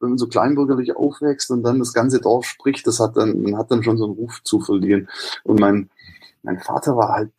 [0.00, 3.70] wenn man so kleinbürgerlich aufwächst und dann das ganze Dorf spricht, das hat dann, hat
[3.70, 5.08] dann schon so einen Ruf zu verlieren.
[5.44, 5.90] Und mein,
[6.42, 7.30] mein Vater war halt,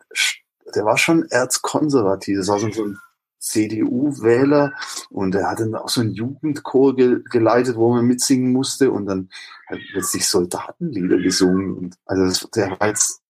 [0.74, 2.38] der war schon erzkonservativ.
[2.38, 2.98] Das war so ein
[3.44, 4.74] CDU-Wähler
[5.10, 9.06] und er hat dann auch so einen Jugendchor ge geleitet, wo man mitsingen musste und
[9.06, 9.28] dann
[9.66, 11.74] hat plötzlich Soldatenlieder gesungen.
[11.74, 13.20] Und also das, der war jetzt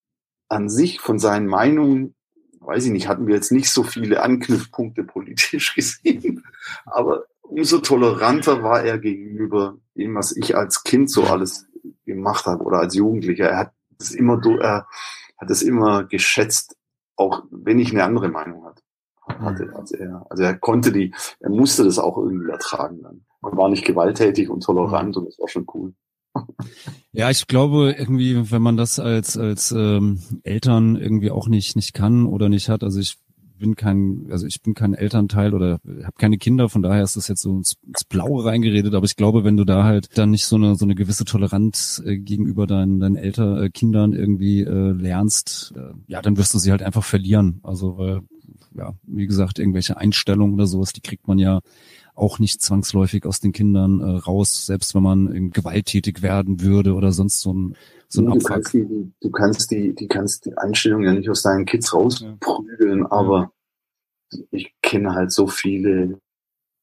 [0.49, 2.15] an sich von seinen Meinungen,
[2.61, 6.45] weiß ich nicht, hatten wir jetzt nicht so viele Anknüpfpunkte politisch gesehen,
[6.87, 11.67] aber umso toleranter war er gegenüber dem, was ich als Kind so alles
[12.05, 13.49] gemacht habe oder als Jugendlicher.
[13.51, 14.87] Er hat es immer, er
[15.39, 16.77] hat es immer geschätzt,
[17.17, 18.84] auch wenn ich eine andere Meinung hatte.
[19.41, 20.27] Hatte als er.
[20.31, 23.25] Also er konnte die, er musste das auch irgendwie ertragen dann.
[23.41, 25.95] Man war nicht gewalttätig und tolerant und das war schon cool.
[27.17, 31.95] Ja, ich glaube irgendwie, wenn man das als als ähm, Eltern irgendwie auch nicht nicht
[31.95, 33.19] kann oder nicht hat, also ich
[33.59, 37.29] bin kein, also ich bin kein Elternteil oder habe keine Kinder, von daher ist das
[37.29, 40.47] jetzt so ins, ins, Blaue reingeredet, aber ich glaube, wenn du da halt dann nicht
[40.47, 44.93] so eine so eine gewisse Toleranz äh, gegenüber deinen deinen Eltern äh, Kindern irgendwie äh,
[44.93, 47.61] lernst, äh, ja, dann wirst du sie halt einfach verlieren.
[47.63, 48.23] Also weil
[48.75, 51.61] ja, wie gesagt, irgendwelche Einstellungen oder sowas, die kriegt man ja
[52.15, 57.13] auch nicht zwangsläufig aus den Kindern äh, raus, selbst wenn man gewalttätig werden würde oder
[57.13, 57.77] sonst so ein
[58.09, 61.43] so ein du kannst die, du kannst die, die kannst die Einstellung ja nicht aus
[61.43, 63.11] deinen Kids rausprügeln, ja.
[63.11, 63.53] aber
[64.51, 66.21] ich kenne halt so viele,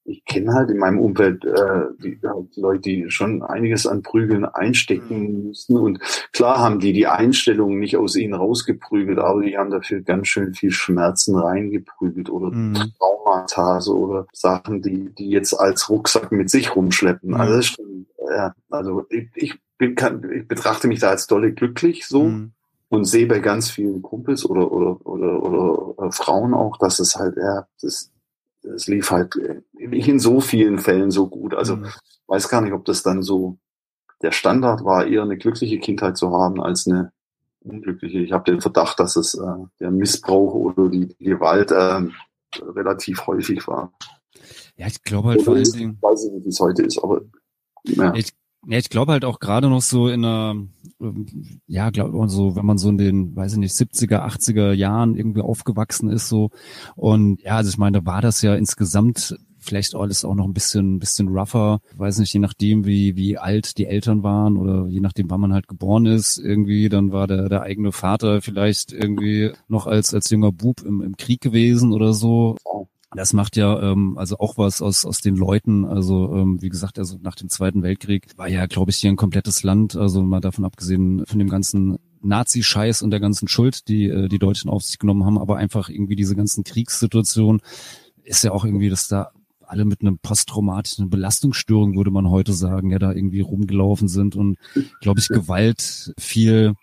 [0.04, 4.46] ich kenne halt in meinem Umfeld äh, die, halt Leute, die schon einiges an Prügeln
[4.46, 5.48] einstecken mhm.
[5.48, 5.78] müssen.
[5.78, 6.00] Und
[6.34, 10.54] klar haben die die Einstellung nicht aus ihnen rausgeprügelt, aber die haben dafür ganz schön
[10.54, 12.78] viel Schmerzen reingeprügelt oder mhm.
[12.98, 17.30] Traumata oder Sachen, die die jetzt als Rucksack mit sich rumschleppen.
[17.30, 17.36] Mhm.
[17.36, 21.28] Also, das ist schon, ja, also ich, ich bin, kann, ich betrachte mich da als
[21.28, 22.54] dolle glücklich so mhm.
[22.90, 27.38] und sehe bei ganz vielen Kumpels oder oder oder, oder Frauen auch, dass es halt
[27.38, 28.12] ja, das,
[28.64, 29.36] das lief halt
[29.74, 31.54] nicht in so vielen Fällen so gut.
[31.54, 31.88] Also mhm.
[32.28, 33.58] weiß gar nicht, ob das dann so
[34.22, 37.12] der Standard war, eher eine glückliche Kindheit zu haben als eine
[37.64, 38.20] Unglückliche.
[38.20, 42.02] Ich habe den Verdacht, dass es äh, der Missbrauch oder die Gewalt äh,
[42.62, 43.94] relativ häufig war.
[44.76, 45.98] Ja, ich glaube halt vor allen Dingen.
[45.98, 47.22] Ich weiß nicht, wie es heute ist, aber
[47.84, 48.14] ja.
[48.16, 48.32] Ich,
[48.68, 50.56] ja, ich glaube halt auch gerade noch so in einer,
[51.68, 55.42] ja, glaube so, wenn man so in den, weiß ich nicht, 70er, 80er Jahren irgendwie
[55.42, 56.52] aufgewachsen ist, so.
[56.96, 60.54] Und ja, also ich meine, da war das ja insgesamt vielleicht alles auch noch ein
[60.54, 61.80] bisschen, bisschen rougher.
[61.96, 65.54] weiß nicht, je nachdem, wie, wie alt die Eltern waren oder je nachdem, wann man
[65.54, 70.30] halt geboren ist, irgendwie, dann war der, der eigene Vater vielleicht irgendwie noch als, als
[70.30, 72.58] junger Bub im, im Krieg gewesen oder so.
[73.14, 75.86] Das macht ja ähm, also auch was aus aus den Leuten.
[75.86, 79.18] Also ähm, wie gesagt, also nach dem Zweiten Weltkrieg war ja, glaube ich, hier ein
[79.18, 79.96] komplettes Land.
[79.96, 84.40] Also mal davon abgesehen von dem ganzen Nazi-Scheiß und der ganzen Schuld, die äh, die
[84.40, 87.62] Deutschen auf sich genommen haben, aber einfach irgendwie diese ganzen Kriegssituationen
[88.24, 89.32] ist ja auch irgendwie, dass da
[89.72, 94.58] alle mit einem posttraumatischen Belastungsstörung, würde man heute sagen, ja da irgendwie rumgelaufen sind und,
[95.00, 96.76] glaube ich, Gewalt viel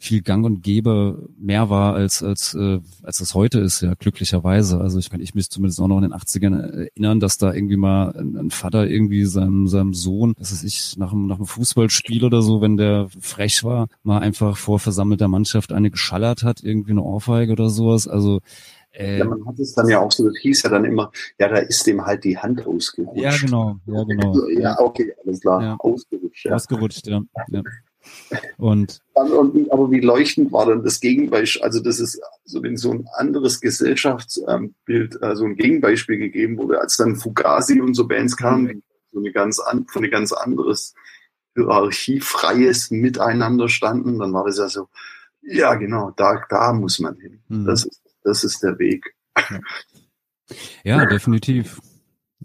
[0.00, 4.80] viel Gang und Gäbe mehr war als als äh, als das heute ist ja glücklicherweise
[4.80, 7.76] also ich kann ich mich zumindest auch noch in den 80ern erinnern dass da irgendwie
[7.76, 11.46] mal ein, ein Vater irgendwie seinem seinem Sohn das ist ich nach einem nach einem
[11.46, 16.62] Fußballspiel oder so wenn der frech war mal einfach vor versammelter Mannschaft eine geschallert hat
[16.62, 18.40] irgendwie eine Ohrfeige oder sowas also
[18.92, 21.48] äh, ja, man hat es dann ja auch so, das hieß ja dann immer, ja,
[21.48, 23.22] da ist dem halt die Hand ausgerutscht.
[23.22, 24.48] Ja, genau, ja, genau.
[24.48, 25.76] Ja, okay, alles klar, ja.
[25.78, 26.46] ausgerutscht.
[26.46, 26.54] Ja.
[26.54, 27.22] Ausgerutscht, ja.
[27.50, 27.62] ja.
[28.56, 31.62] Und, und, aber wie leuchtend war dann das Gegenbeispiel?
[31.62, 36.96] Also das ist, also wenn so ein anderes Gesellschaftsbild, also ein Gegenbeispiel gegeben wurde, als
[36.96, 38.82] dann Fugazi und so Bands kamen, die
[39.12, 40.94] so eine ganz an, von ein ganz anderes
[41.54, 44.88] hierarchiefreies Miteinander standen, dann war das ja so,
[45.42, 47.42] ja genau, da, da muss man hin.
[47.48, 47.66] Mhm.
[47.66, 49.14] Das, ist, das ist der Weg.
[50.84, 51.80] Ja, definitiv.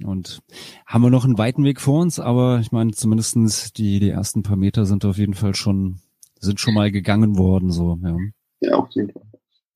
[0.04, 0.42] Und
[0.86, 4.44] haben wir noch einen weiten Weg vor uns, aber ich meine, zumindestens die, die ersten
[4.44, 6.00] paar Meter sind auf jeden Fall schon,
[6.40, 8.18] sind schon mal gegangen worden, so, ja.
[8.62, 9.22] Ja, auf jeden Fall.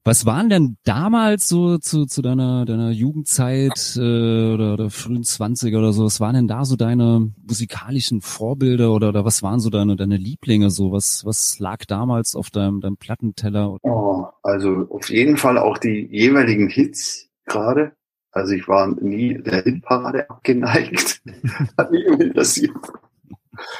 [0.05, 3.99] Was waren denn damals so zu, zu deiner, deiner Jugendzeit äh,
[4.53, 9.09] oder, oder frühen Zwanziger oder so, was waren denn da so deine musikalischen Vorbilder oder,
[9.09, 10.93] oder was waren so deine, deine Lieblinge so?
[10.93, 13.77] Was, was lag damals auf deinem, deinem Plattenteller?
[13.83, 17.91] Oh, also auf jeden Fall auch die jeweiligen Hits gerade.
[18.31, 21.21] Also ich war nie der Hitparade abgeneigt.
[21.77, 22.75] Hat mich immer interessiert.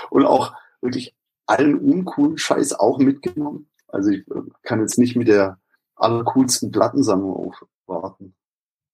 [0.10, 3.70] Und auch wirklich allen uncoolen Scheiß auch mitgenommen.
[3.88, 5.60] Also ich äh, kann jetzt nicht mit der
[5.96, 7.54] allercoolsten Plattensammlung
[7.88, 8.36] aufwarten.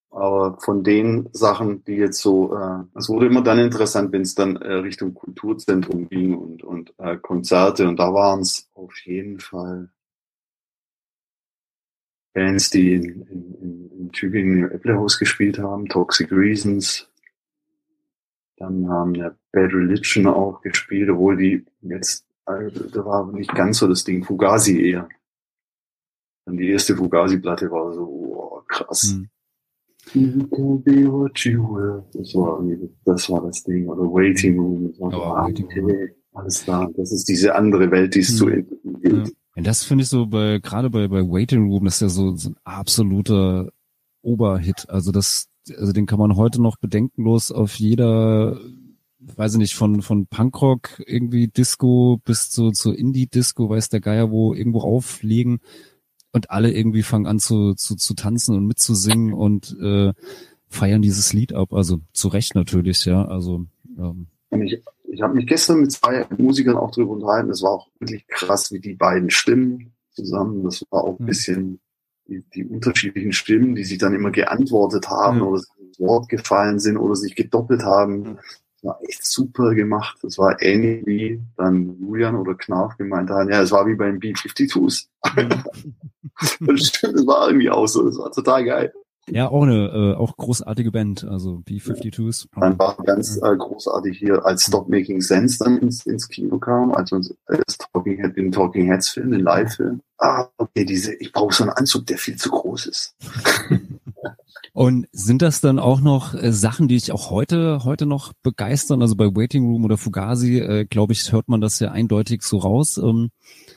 [0.10, 4.34] Aber von den Sachen, die jetzt so, äh, es wurde immer dann interessant, wenn es
[4.34, 7.88] dann äh, Richtung Kulturzentrum ging und, und äh, Konzerte.
[7.88, 9.90] Und da waren es auf jeden Fall
[12.36, 17.10] Bands, die in, in, in Tübingen im Applehaus gespielt haben, Toxic Reasons.
[18.58, 23.80] Dann haben ja Bad Religion auch gespielt, obwohl die jetzt, also, da war nicht ganz
[23.80, 25.08] so das Ding, Fugazi eher.
[26.46, 29.14] Dann die erste Fugazi-Platte war so, oh, krass.
[29.14, 29.30] Hm.
[32.14, 32.64] Das war,
[33.06, 33.88] das war das Ding.
[33.88, 34.90] Oder Waiting Room.
[34.90, 35.08] Das war
[35.48, 36.10] oh, so, Room.
[36.34, 36.92] Alles klar.
[36.96, 38.36] Das ist diese andere Welt, die es hm.
[38.36, 39.24] zu ja.
[39.56, 42.36] Und das finde ich so bei, gerade bei, bei Waiting Room, das ist ja so,
[42.36, 43.72] so ein absoluter
[44.22, 44.90] Oberhit.
[44.90, 45.48] Also das,
[45.78, 48.60] also den kann man heute noch bedenkenlos auf jeder,
[49.20, 54.30] weiß ich nicht, von, von Punkrock irgendwie Disco bis zu, zu Indie-Disco, weiß der Geier
[54.30, 55.60] wo, irgendwo auflegen
[56.34, 60.12] und alle irgendwie fangen an zu, zu, zu tanzen und mitzusingen und äh,
[60.68, 61.72] feiern dieses Lied ab.
[61.72, 63.26] Also zu Recht natürlich, ja.
[63.26, 63.66] Also
[63.98, 64.82] ähm, ich,
[65.16, 67.50] ich habe mich gestern mit zwei Musikern auch drüber unterhalten.
[67.50, 70.64] Es war auch wirklich krass, wie die beiden Stimmen zusammen.
[70.64, 71.28] Das war auch ein mhm.
[71.28, 71.80] bisschen
[72.28, 75.44] die, die unterschiedlichen Stimmen, die sich dann immer geantwortet haben mhm.
[75.44, 78.18] oder ins Wort gefallen sind oder sich gedoppelt haben.
[78.18, 78.36] Mhm.
[78.76, 80.18] Das war echt super gemacht.
[80.22, 83.50] Das war ähnlich wie dann Julian oder Knarf gemeint haben.
[83.50, 85.08] Ja, es war wie beim B-52s.
[85.34, 85.50] Mhm.
[86.68, 88.04] das stimmt, das war irgendwie auch so.
[88.04, 88.94] Das war total geil.
[89.30, 92.48] Ja, auch eine äh, auch großartige Band, also B-52s.
[92.60, 96.94] Dann war ganz äh, großartig hier, als Stop Making Sense dann ins, ins Kino kam,
[96.94, 100.02] also das Talking Head, den Talking Heads Film, den Live-Film.
[100.20, 103.16] Ah, okay, diese, ich brauche so einen Anzug, der viel zu groß ist.
[104.74, 109.02] Und sind das dann auch noch äh, Sachen, die dich auch heute heute noch begeistern?
[109.02, 112.58] Also bei Waiting Room oder Fugazi, äh, glaube ich, hört man das ja eindeutig so
[112.58, 112.98] raus.
[112.98, 113.30] Ähm.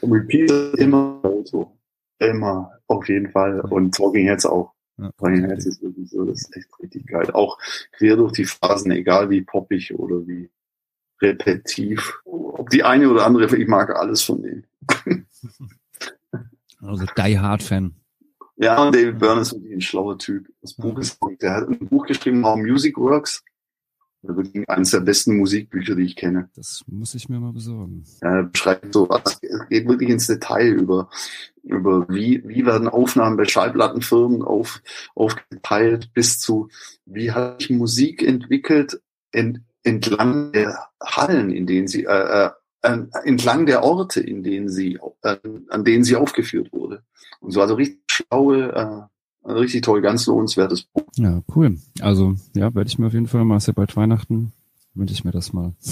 [0.03, 1.73] Repeat immer so.
[2.19, 3.61] Immer, auf jeden Fall.
[3.61, 4.73] Und Talking Heads auch.
[4.99, 7.31] Ja, Herz ist wirklich so, das ist echt richtig geil.
[7.33, 7.59] Auch
[7.93, 10.51] quer durch die Phasen, egal wie poppig oder wie
[11.21, 12.21] repetitiv.
[12.25, 14.67] Ob die eine oder andere, ich mag alles von denen.
[16.81, 17.97] Also Die Hard Fan.
[18.57, 20.49] Ja, und David Byrne ist wirklich ein schlauer Typ.
[20.63, 23.43] Das Buch ist, der hat ein Buch geschrieben, How Music Works.
[24.23, 26.51] Wirklich eines der besten Musikbücher, die ich kenne.
[26.57, 28.05] Das muss ich mir mal besorgen.
[28.21, 31.09] Er beschreibt so was, es geht wirklich ins Detail über,
[31.63, 34.83] über wie, wie werden Aufnahmen bei Schallplattenfirmen auf,
[35.15, 36.69] aufgeteilt bis zu,
[37.07, 39.01] wie hat sich Musik entwickelt
[39.31, 42.51] ent, entlang der Hallen, in denen sie, äh,
[42.83, 45.37] äh, entlang der Orte, in denen sie, äh,
[45.69, 47.03] an denen sie aufgeführt wurde.
[47.41, 49.18] Und so also richtig schlaue, äh,
[49.49, 51.05] richtig toll, ganz lohnenswertes Buch.
[51.17, 51.79] Ja, cool.
[52.01, 54.53] Also, ja, werde ich mir auf jeden Fall mal, ja bald Weihnachten,
[54.95, 55.75] wünsche ich mir das mal.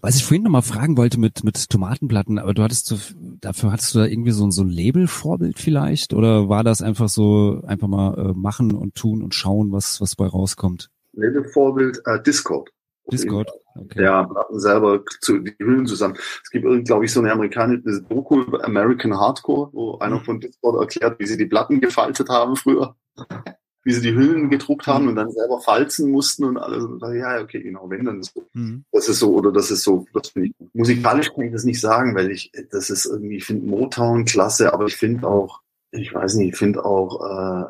[0.00, 2.98] Was ich vorhin noch mal fragen wollte mit, mit Tomatenplatten, aber du hattest so,
[3.40, 6.12] dafür hattest du da irgendwie so, so ein Label-Vorbild vielleicht?
[6.12, 10.16] Oder war das einfach so, einfach mal äh, machen und tun und schauen, was, was
[10.16, 10.90] bei rauskommt?
[11.12, 12.70] Label-Vorbild, äh, Discord.
[13.10, 13.50] Discord.
[13.74, 14.02] Okay.
[14.02, 16.16] Ja, Platten selber zu, die Hüllen zusammen.
[16.42, 20.80] Es gibt, glaube ich, so eine amerikanische Doku über American Hardcore, wo einer von Discord
[20.80, 22.96] erklärt, wie sie die Platten gefaltet haben früher.
[23.84, 26.84] wie sie die Hüllen gedruckt haben und dann selber falzen mussten und alles.
[26.84, 28.44] Und dachte, ja, okay, genau, wenn dann so.
[28.52, 28.84] Mhm.
[28.92, 30.54] Das ist so, oder das ist so, das finde ich.
[30.72, 34.72] Musikalisch kann ich das nicht sagen, weil ich, das ist irgendwie, ich finde Motown klasse,
[34.72, 35.60] aber ich finde auch,
[35.90, 37.64] ich weiß nicht, ich finde auch, äh,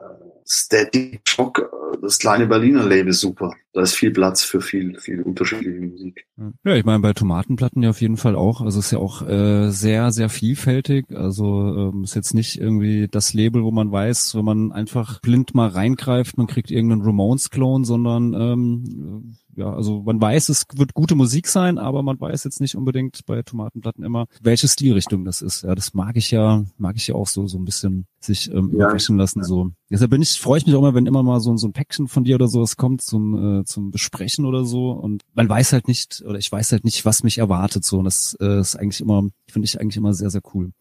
[0.47, 3.53] Steady Shock, äh, das kleine Berliner Label super.
[3.73, 6.27] Da ist viel Platz für viel, viel unterschiedliche Musik.
[6.65, 8.61] Ja, ich meine bei Tomatenplatten ja auf jeden Fall auch.
[8.61, 11.07] Also es ist ja auch äh, sehr, sehr vielfältig.
[11.11, 15.55] Also ähm, ist jetzt nicht irgendwie das Label, wo man weiß, wenn man einfach blind
[15.55, 21.15] mal reingreift, man kriegt irgendeinen Ramones-Clone, sondern ähm, ja, also man weiß, es wird gute
[21.15, 25.63] Musik sein, aber man weiß jetzt nicht unbedingt bei Tomatenplatten immer, welche Stilrichtung das ist.
[25.63, 28.71] Ja, das mag ich ja, mag ich ja auch so, so ein bisschen sich ähm,
[28.73, 28.87] ja.
[28.87, 29.71] überraschen lassen, so.
[29.91, 32.09] Deshalb bin ich, freue ich mich auch immer, wenn immer mal so, so ein Päckchen
[32.09, 35.89] von dir oder sowas kommt zum, äh, zum Besprechen oder so und man weiß halt
[35.89, 37.99] nicht, oder ich weiß halt nicht, was mich erwartet, so.
[37.99, 40.73] Und das äh, ist eigentlich immer, finde ich eigentlich immer sehr, sehr cool.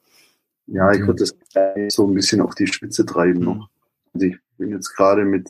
[0.67, 1.35] Ja, ich würde das
[1.93, 3.67] so ein bisschen auf die Spitze treiben noch.
[4.13, 5.49] Also ich bin jetzt gerade mit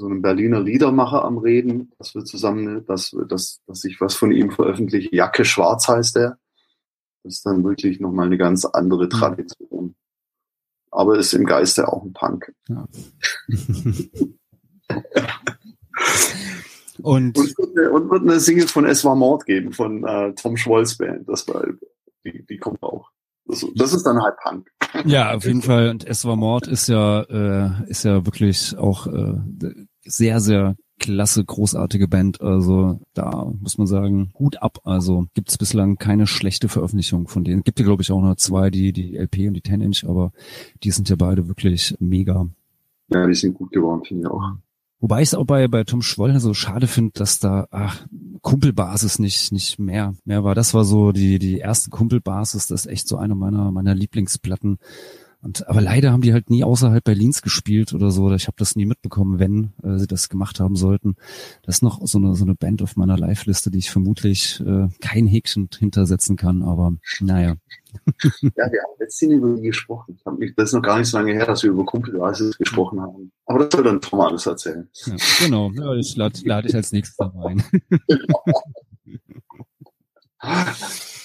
[0.00, 4.32] so einem Berliner Liedermacher am Reden, dass wir zusammen, dass, dass, dass ich was von
[4.32, 5.14] ihm veröffentliche.
[5.14, 6.38] Jacke Schwarz heißt er.
[7.22, 9.10] Das ist dann wirklich nochmal eine ganz andere mhm.
[9.10, 9.94] Tradition.
[10.90, 12.50] Aber ist im Geiste auch ein Punk.
[12.68, 12.88] Ja.
[17.02, 20.32] und, und, wird eine, und wird eine Single von Es war Mord geben, von äh,
[20.34, 21.28] Tom Schwolz Band.
[21.28, 21.64] Das war,
[22.24, 23.10] die, die kommt auch.
[23.44, 24.70] Das, das ist dann halt Punk.
[25.04, 25.90] Ja, auf jeden Fall.
[25.90, 29.34] Und Es war Mord ist ja, äh, ist ja wirklich auch äh,
[30.02, 32.40] sehr, sehr klasse, großartige Band.
[32.40, 34.78] Also da muss man sagen, gut ab.
[34.84, 37.64] Also gibt es bislang keine schlechte Veröffentlichung von denen.
[37.64, 40.32] Gibt ja, glaube ich, auch nur zwei, die, die LP und die 10-Inch, aber
[40.84, 42.48] die sind ja beide wirklich mega.
[43.08, 44.52] Ja, die sind gut geworden, finde ich auch.
[45.00, 48.06] Wobei ich es auch bei, bei Tom Schwollner so schade finde, dass da ach,
[48.42, 50.54] Kumpelbasis nicht, nicht mehr, mehr war.
[50.54, 52.66] Das war so die, die erste Kumpelbasis.
[52.66, 54.78] Das ist echt so eine meiner, meiner Lieblingsplatten.
[55.42, 58.30] Und aber leider haben die halt nie außerhalb Berlins gespielt oder so.
[58.32, 61.16] Ich habe das nie mitbekommen, wenn äh, sie das gemacht haben sollten.
[61.62, 64.88] Das ist noch so eine so eine Band auf meiner Live-Liste, die ich vermutlich äh,
[65.00, 66.62] kein Häkchen hintersetzen kann.
[66.62, 67.56] Aber naja.
[68.56, 70.18] Ja, wir haben letztens über die gesprochen.
[70.56, 73.32] Das ist noch gar nicht so lange her, dass wir über Kumpelreise gesprochen haben.
[73.46, 74.88] Aber das soll dann Tom alles erzählen.
[75.06, 75.72] Ja, genau.
[75.72, 77.64] Ja, ich lade lad ich als nächstes da rein.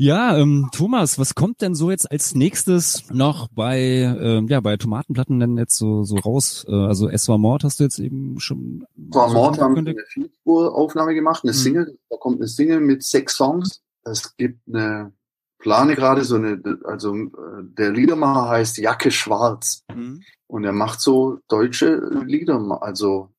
[0.00, 4.76] Ja, ähm, Thomas, was kommt denn so jetzt als nächstes noch bei ähm, ja bei
[4.76, 6.64] Tomatenplatten denn jetzt so so raus?
[6.68, 8.86] Äh, also Es war Mord hast du jetzt eben schon.
[9.10, 11.56] Es war Mord haben wir eine Vielspuraufnahme gemacht, eine mhm.
[11.56, 11.98] Single.
[12.10, 13.82] Da kommt eine Single mit sechs Songs.
[14.04, 15.12] Es gibt eine
[15.58, 17.28] plane gerade so eine, also äh,
[17.62, 20.22] der Liedermacher heißt Jacke Schwarz mhm.
[20.46, 23.30] und er macht so deutsche Lieder, also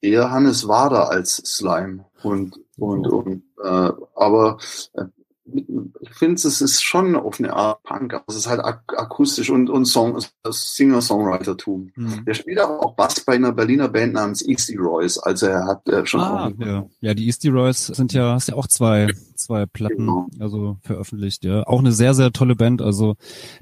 [0.00, 3.16] eher Hannes Wader als Slime und und oh.
[3.16, 4.58] und äh, aber
[4.92, 5.06] äh,
[5.46, 9.50] ich finde, es ist schon auf eine Art Punk, aber es ist halt ak akustisch
[9.50, 10.18] und, und Song,
[10.48, 11.92] Singer-Songwriter-Tum.
[11.94, 12.24] Mhm.
[12.24, 15.86] Der spielt aber auch Bass bei einer Berliner Band namens Easty Royce, also er hat
[15.88, 16.86] äh, schon ah, auch ja.
[17.00, 20.28] ja, die Easty Royce sind ja, hast ja auch zwei, zwei Platten, genau.
[20.40, 21.66] also veröffentlicht, ja.
[21.66, 23.16] Auch eine sehr, sehr tolle Band, also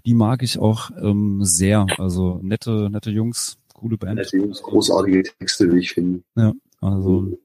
[0.07, 4.16] die mag ich auch ähm, sehr, also nette, nette Jungs, coole Band.
[4.16, 6.22] Nette Jungs, großartige Texte, wie ich finde.
[6.37, 7.39] Ja, also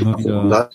[0.00, 0.70] immer wieder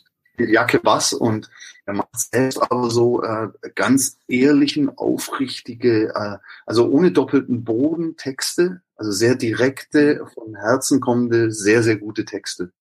[0.49, 1.49] Jacke Bass und
[1.85, 8.81] er macht selbst aber so äh, ganz ehrlichen, aufrichtige, äh, also ohne doppelten Boden Texte,
[8.95, 12.71] also sehr direkte, von Herzen kommende, sehr, sehr gute Texte.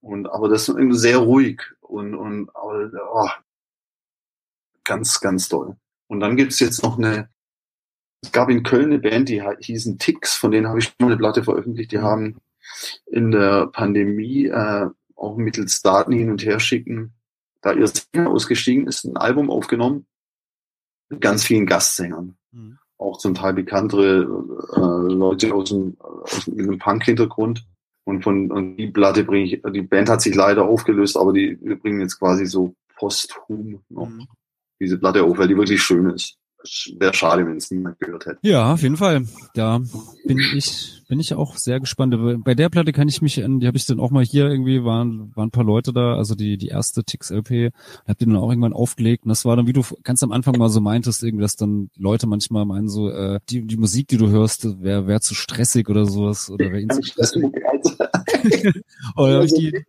[0.00, 3.28] Und aber das ist irgendwie sehr ruhig und, und aber, oh,
[4.84, 5.76] ganz, ganz toll.
[6.06, 7.28] Und dann gibt's jetzt noch eine,
[8.22, 11.16] es gab in Köln eine Band, die hießen Tix, von denen habe ich schon eine
[11.16, 12.40] Platte veröffentlicht, die haben
[13.06, 14.88] in der Pandemie äh,
[15.18, 17.14] auch mittels Daten hin und her schicken,
[17.60, 20.06] da ihr Sänger ausgestiegen ist, ein Album aufgenommen
[21.08, 22.36] mit ganz vielen Gastsängern.
[22.52, 22.78] Mhm.
[22.98, 24.22] Auch zum Teil bekanntere
[24.74, 27.66] äh, Leute aus dem, aus dem, Punk-Hintergrund.
[28.04, 31.58] Und von und die Platte bringe ich, die Band hat sich leider aufgelöst, aber die
[31.60, 34.26] wir bringen jetzt quasi so posthum noch mhm.
[34.80, 36.38] diese Platte auf, weil die wirklich schön ist
[36.98, 38.38] wäre schade, wenn es niemand gehört hätte.
[38.42, 39.24] Ja, auf jeden Fall.
[39.54, 39.80] Da
[40.24, 42.14] bin ich, bin ich auch sehr gespannt.
[42.44, 45.32] Bei der Platte kann ich mich, die habe ich dann auch mal hier irgendwie, waren,
[45.34, 47.72] waren ein paar Leute da, also die, die erste Tix-LP,
[48.06, 50.58] hab die dann auch irgendwann aufgelegt und das war dann, wie du ganz am Anfang
[50.58, 54.16] mal so meintest, irgendwie, dass dann Leute manchmal meinen so, äh, die, die Musik, die
[54.18, 57.44] du hörst, wäre wär zu stressig oder sowas, oder wäre ihnen zu stressig.
[59.16, 59.84] oder ich die,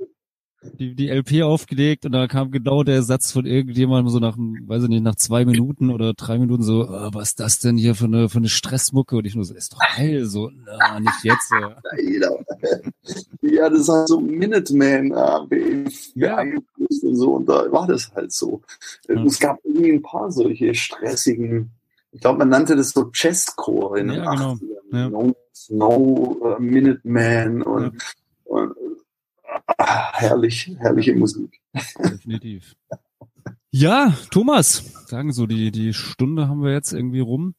[0.62, 4.84] die, die LP aufgelegt und da kam genau der Satz von irgendjemandem so nach, weiß
[4.84, 7.95] ich nicht, nach zwei Minuten oder drei Minuten so, oh, was ist das denn hier
[7.95, 9.16] für eine, für eine Stressmucke?
[9.16, 11.51] Und ich nur so, ist doch geil, so, na, nicht jetzt.
[13.41, 15.10] Ja, das ist halt so Minuteman,
[16.16, 16.39] ja.
[16.39, 18.62] und so, und da war das halt so.
[19.07, 19.24] Ja.
[19.24, 21.72] Es gab irgendwie ein paar solche stressigen,
[22.12, 24.53] ich glaube, man nannte das so Chesscore in den ja, genau.
[24.53, 24.60] 80ern.
[24.91, 25.10] Ja.
[25.10, 25.36] No,
[25.70, 27.93] no uh, Minuteman und,
[28.45, 28.74] und
[29.78, 31.60] Ah, herrlich, herrliche Musik.
[31.97, 32.76] Definitiv.
[33.72, 37.53] Ja, Thomas, sagen so, die, die Stunde haben wir jetzt irgendwie rum.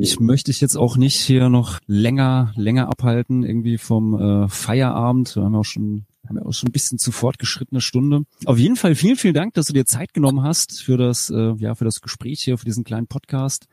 [0.00, 5.34] Ich möchte dich jetzt auch nicht hier noch länger, länger abhalten, irgendwie vom äh, Feierabend.
[5.34, 8.22] Wir haben ja auch schon, haben ja auch schon ein bisschen zu fortgeschrittene Stunde.
[8.44, 11.54] Auf jeden Fall vielen, vielen Dank, dass du dir Zeit genommen hast für das, äh,
[11.58, 13.66] ja, für das Gespräch hier, für diesen kleinen Podcast.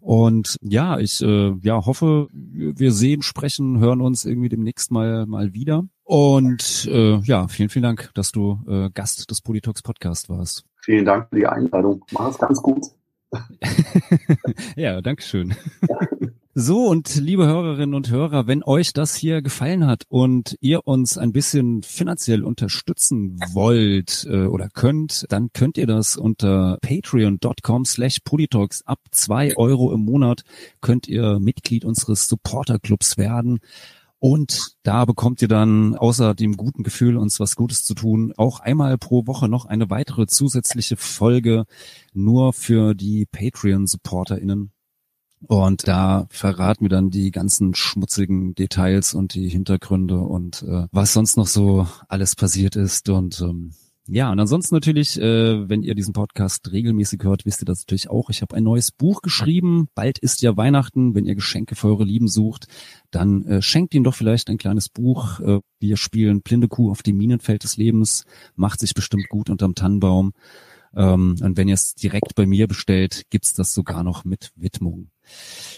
[0.00, 5.52] Und ja, ich äh, ja, hoffe, wir sehen, sprechen, hören uns irgendwie demnächst mal, mal
[5.54, 5.84] wieder.
[6.04, 10.64] Und äh, ja, vielen, vielen Dank, dass du äh, Gast des Politox Podcast warst.
[10.82, 12.04] Vielen Dank für die Einladung.
[12.12, 12.86] Mach es ganz gut.
[14.76, 15.54] ja, Dankeschön.
[16.60, 21.16] So, und liebe Hörerinnen und Hörer, wenn euch das hier gefallen hat und ihr uns
[21.16, 28.18] ein bisschen finanziell unterstützen wollt äh, oder könnt, dann könnt ihr das unter patreon.com slash
[28.24, 28.82] polytalks.
[28.84, 30.42] Ab zwei Euro im Monat
[30.80, 33.60] könnt ihr Mitglied unseres Supporterclubs werden.
[34.18, 38.58] Und da bekommt ihr dann außer dem guten Gefühl, uns was Gutes zu tun, auch
[38.58, 41.66] einmal pro Woche noch eine weitere zusätzliche Folge
[42.14, 44.72] nur für die Patreon-SupporterInnen.
[45.46, 51.12] Und da verraten wir dann die ganzen schmutzigen Details und die Hintergründe und äh, was
[51.12, 53.08] sonst noch so alles passiert ist.
[53.08, 53.72] Und ähm,
[54.10, 58.08] ja, und ansonsten natürlich, äh, wenn ihr diesen Podcast regelmäßig hört, wisst ihr das natürlich
[58.08, 58.30] auch.
[58.30, 59.88] Ich habe ein neues Buch geschrieben.
[59.94, 61.14] Bald ist ja Weihnachten.
[61.14, 62.68] Wenn ihr Geschenke für eure Lieben sucht,
[63.10, 65.40] dann äh, schenkt ihnen doch vielleicht ein kleines Buch.
[65.40, 68.24] Äh, wir spielen Blinde Kuh auf dem Minenfeld des Lebens.
[68.56, 70.32] Macht sich bestimmt gut unterm Tannenbaum.
[70.96, 75.10] Ähm, und wenn ihr es direkt bei mir bestellt, gibt's das sogar noch mit Widmung.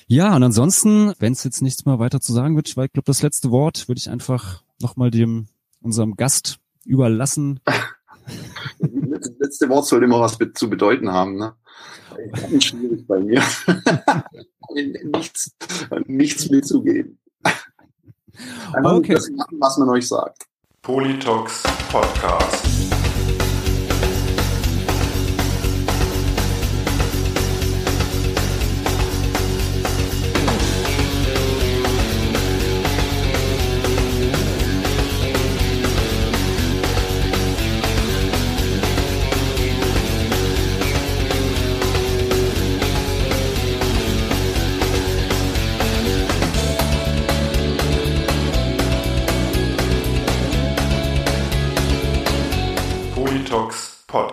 [0.06, 3.22] Ja, und ansonsten, wenn es jetzt nichts mehr weiter zu sagen wird, ich glaube, das
[3.22, 5.46] letzte Wort würde ich einfach nochmal dem
[5.80, 7.60] unserem Gast überlassen.
[8.78, 11.36] Das letzte Wort sollte immer was zu bedeuten haben.
[11.36, 11.54] Ne?
[12.32, 13.42] Ganz schwierig bei mir.
[14.74, 15.54] nichts,
[16.06, 17.18] nichts mitzugeben.
[18.72, 19.14] Einfach okay.
[19.14, 20.46] das machen, was man euch sagt.
[20.82, 22.99] Politox Podcast.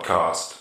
[0.08, 0.57] Podcast.